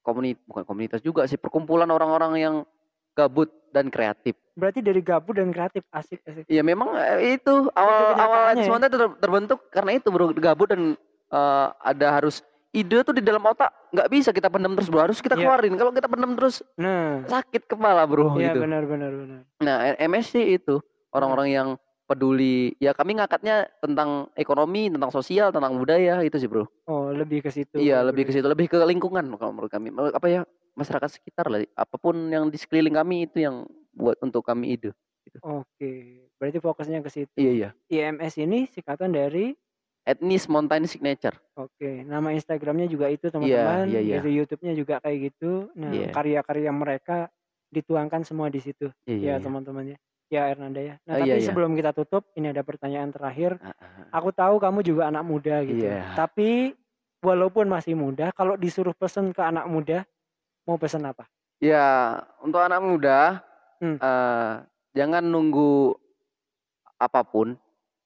komunitas 0.00 0.42
bukan 0.44 0.64
komunitas 0.64 1.00
juga 1.00 1.24
sih 1.24 1.36
perkumpulan 1.36 1.86
orang-orang 1.86 2.32
yang 2.34 2.54
gabut 3.12 3.50
dan 3.70 3.86
kreatif 3.86 4.32
berarti 4.52 4.80
dari 4.80 5.00
gabut 5.00 5.34
dan 5.34 5.50
kreatif 5.50 5.84
asik 5.90 6.20
asik 6.22 6.44
ya 6.46 6.60
memang 6.60 6.90
eh, 6.94 7.36
itu 7.36 7.52
awal 7.70 8.16
awal 8.16 8.40
ya. 8.50 8.64
semuanya 8.64 8.88
ter- 8.88 9.18
terbentuk 9.18 9.60
karena 9.68 9.90
itu 9.94 10.08
bro 10.08 10.32
gabut 10.32 10.68
dan 10.68 10.96
eh, 11.30 11.66
ada 11.80 12.06
harus 12.12 12.42
ide 12.70 13.02
tuh 13.02 13.10
di 13.10 13.20
dalam 13.20 13.42
otak 13.42 13.70
nggak 13.90 14.08
bisa 14.08 14.30
kita 14.30 14.46
pendam 14.46 14.74
terus 14.74 14.86
bro 14.86 15.02
harus 15.02 15.18
kita 15.18 15.34
Iya. 15.34 15.42
keluarin 15.42 15.74
kalau 15.74 15.90
kita 15.90 16.06
pendam 16.06 16.32
terus 16.34 16.62
nah 16.76 17.22
sakit 17.24 17.66
kepala 17.66 18.06
bro 18.06 18.34
iya 18.36 18.50
gitu 18.50 18.62
benar 18.62 18.86
benar 18.86 19.10
benar 19.10 19.40
nah 19.58 19.76
MSC 19.96 20.34
itu 20.52 20.78
orang-orang 21.10 21.48
yang 21.50 21.68
peduli 22.06 22.74
ya 22.78 22.90
kami 22.90 23.14
ngangkatnya 23.14 23.70
tentang 23.78 24.30
ekonomi 24.34 24.86
tentang 24.86 25.10
sosial 25.10 25.50
tentang 25.50 25.74
budaya 25.74 26.18
itu 26.20 26.34
sih 26.36 26.46
bro 26.46 26.66
oh 26.86 27.10
lebih 27.10 27.42
ke 27.42 27.50
situ 27.50 27.74
Iya 27.74 28.02
lebih 28.02 28.26
ke 28.26 28.32
situ, 28.32 28.42
lebih 28.44 28.66
ke 28.66 28.78
lingkungan 28.80 29.30
kalau 29.34 29.50
menurut 29.50 29.70
kami. 29.70 29.90
Apa 29.90 30.26
ya 30.26 30.42
masyarakat 30.74 31.06
sekitar 31.12 31.46
lah. 31.46 31.62
Apa 31.74 31.98
pun 31.98 32.14
yang 32.28 32.46
di 32.46 32.58
sekeliling 32.58 32.94
kami 32.94 33.26
itu 33.26 33.42
yang 33.42 33.62
buat 33.90 34.18
untuk 34.20 34.42
kami 34.42 34.74
ide. 34.74 34.90
oke 35.38 35.90
berarti 36.34 36.58
fokusnya 36.58 36.98
ke 37.00 37.10
situ 37.12 37.30
Iya 37.34 37.50
iya. 37.52 37.68
IMS 37.86 38.34
ini 38.36 38.66
singkatan 38.66 39.14
dari 39.14 39.54
Etnis 40.10 40.50
Mountain 40.50 40.90
Signature. 40.90 41.38
Oke, 41.54 42.02
nama 42.02 42.34
Instagramnya 42.34 42.90
juga 42.90 43.06
itu 43.06 43.30
teman-teman. 43.30 43.86
iya, 43.86 44.00
iya. 44.02 44.18
Dari 44.18 44.34
YouTube-nya 44.34 44.72
juga 44.74 44.98
kayak 44.98 45.18
gitu. 45.30 45.70
Nah, 45.78 45.94
Iya. 45.94 46.10
karya-karya 46.10 46.70
mereka 46.74 47.30
dituangkan 47.70 48.26
semua 48.26 48.50
di 48.50 48.58
situ. 48.58 48.90
Iya 49.06 49.14
ya 49.14 49.22
iya. 49.30 49.34
teman-teman 49.38 49.94
ya. 49.94 49.98
Ya 50.30 50.42
Ernanda 50.46 50.78
ya. 50.78 50.94
Nah, 51.06 51.14
Ah, 51.14 51.18
tapi 51.22 51.28
iya, 51.30 51.36
iya. 51.38 51.46
sebelum 51.46 51.74
kita 51.74 51.90
tutup, 51.90 52.26
ini 52.34 52.50
ada 52.50 52.62
pertanyaan 52.62 53.10
terakhir. 53.10 53.58
Ah, 53.62 53.70
ah, 53.70 54.18
Aku 54.18 54.34
tahu 54.34 54.58
kamu 54.58 54.82
juga 54.82 55.06
anak 55.06 55.22
muda 55.22 55.62
gitu. 55.62 55.86
Iya. 55.86 56.14
Tapi 56.14 56.74
walaupun 57.22 57.66
masih 57.66 57.94
muda, 57.94 58.34
kalau 58.34 58.54
disuruh 58.54 58.94
pesen 58.94 59.30
ke 59.30 59.42
anak 59.42 59.66
muda, 59.66 60.02
mau 60.66 60.74
pesen 60.74 61.06
apa? 61.06 61.26
Ya 61.62 62.18
untuk 62.40 62.58
anak 62.58 62.80
muda 62.80 63.18
Hmm. 63.78 63.96
eh, 63.96 64.54
jangan 64.92 65.22
nunggu 65.22 65.94
apa 66.96 67.22
pun. 67.22 67.54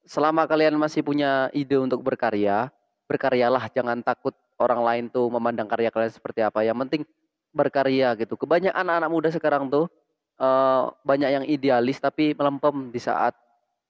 Selama 0.04 0.44
kalian 0.44 0.76
masih 0.76 1.00
punya 1.00 1.48
ide 1.56 1.80
untuk 1.80 2.04
berkarya, 2.04 2.68
berkaryalah 3.08 3.68
jangan 3.72 4.00
takut 4.04 4.36
orang 4.60 4.80
lain 4.84 5.04
tuh 5.10 5.28
memandang 5.28 5.66
karya 5.66 5.90
kalian 5.90 6.12
seperti 6.12 6.40
apa 6.44 6.62
yang 6.62 6.78
penting 6.86 7.02
berkarya 7.54 8.14
gitu 8.18 8.34
kebanyakan 8.34 8.74
anak-anak 8.74 9.10
muda 9.10 9.28
sekarang 9.30 9.70
tuh 9.70 9.86
eh, 10.38 10.82
banyak 11.06 11.30
yang 11.30 11.44
idealis 11.46 11.98
tapi 12.02 12.34
melempem 12.34 12.90
di 12.90 13.00
saat 13.02 13.34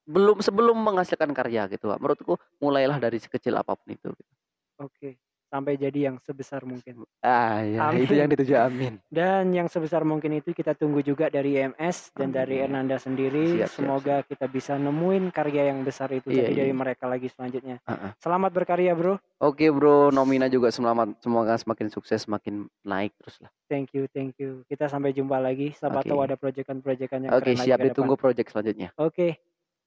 belum 0.05 0.45
sebelum 0.45 0.77
menghasilkan 0.77 1.33
karya 1.33 1.65
gitu 1.73 1.89
menurutku 1.97 2.37
mulailah 2.61 3.01
dari 3.01 3.17
sekecil 3.17 3.57
apa 3.57 3.73
pun 3.73 3.89
itu 3.89 4.13
gitu. 4.13 4.33
Oke. 4.85 5.17
Sampai 5.55 5.79
jadi 5.79 6.11
yang 6.11 6.19
sebesar 6.19 6.67
mungkin. 6.67 7.07
ah 7.23 7.63
ya 7.63 7.95
itu 7.95 8.11
Amin. 8.11 8.19
yang 8.19 8.31
dituju 8.35 8.55
amin 8.59 8.95
Dan 9.15 9.55
yang 9.55 9.71
sebesar 9.71 10.03
mungkin 10.03 10.35
itu 10.35 10.51
kita 10.51 10.75
tunggu 10.75 10.99
juga 10.99 11.31
dari 11.31 11.55
MS 11.63 12.11
dan 12.11 12.35
dari 12.35 12.59
Amin. 12.59 12.75
Ernanda 12.75 12.99
sendiri. 12.99 13.63
Siap, 13.63 13.71
siap, 13.71 13.79
Semoga 13.79 14.17
kita 14.27 14.51
bisa 14.51 14.75
nemuin 14.75 15.31
karya 15.31 15.71
yang 15.71 15.87
besar 15.87 16.11
itu 16.11 16.27
Iya, 16.27 16.51
iya. 16.51 16.67
dari 16.67 16.75
mereka 16.75 17.07
lagi 17.07 17.31
selanjutnya. 17.31 17.79
Heeh. 17.87 18.11
Selamat 18.19 18.51
berkarya, 18.51 18.99
Bro. 18.99 19.23
oke 19.39 19.67
bro 19.71 20.09
Nomina 20.11 20.49
juga 20.49 20.73
selamat 20.73 21.21
semoga 21.21 21.55
semakin 21.55 21.87
sukses 21.87 22.25
semakin 22.25 22.65
naik 22.83 23.15
terus 23.21 23.39
lah 23.39 23.51
Thank 23.71 23.95
you, 23.95 24.11
thank 24.11 24.35
you. 24.37 24.67
Kita 24.67 24.89
sampai 24.89 25.15
jumpa 25.15 25.39
lagi. 25.39 25.71
Siapa 25.71 26.01
Oke. 26.01 26.11
tahu 26.11 26.19
ada 26.19 26.35
proyekan-proyekan 26.35 27.29
yang 27.29 27.31
oke 27.31 27.47
lagi 27.47 27.63
siap 27.63 27.79
ditunggu 27.79 28.19
project 28.19 28.51
selanjutnya 28.51 28.91
Oke. 28.99 29.39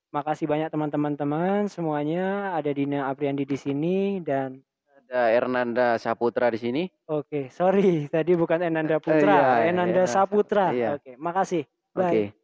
Makasih 0.08 0.48
banyak 0.48 0.72
teman-teman 0.72 1.14
teman 1.14 1.60
semuanya. 1.68 2.56
Ada 2.56 2.72
Dina 2.72 3.12
Apriandi 3.12 3.44
di 3.44 3.60
sini 3.60 3.98
dan 4.24 4.64
ada 5.08 5.32
Ernanda 5.32 5.88
Saputra 5.96 6.52
di 6.52 6.60
sini 6.60 6.84
oke, 7.08 7.48
sorry 7.48 8.12
tadi 8.12 8.36
bukan 8.36 8.60
Enanda 8.60 9.00
Eh, 9.00 9.02
Putra, 9.02 9.64
iya, 9.64 9.72
Enanda 9.72 10.04
Enanda 10.04 10.04
Saputra. 10.04 10.66
Iya. 10.76 11.00
Oke, 11.00 11.16
makasih. 11.16 11.64
oke 11.96 12.04
Bye. 12.04 12.37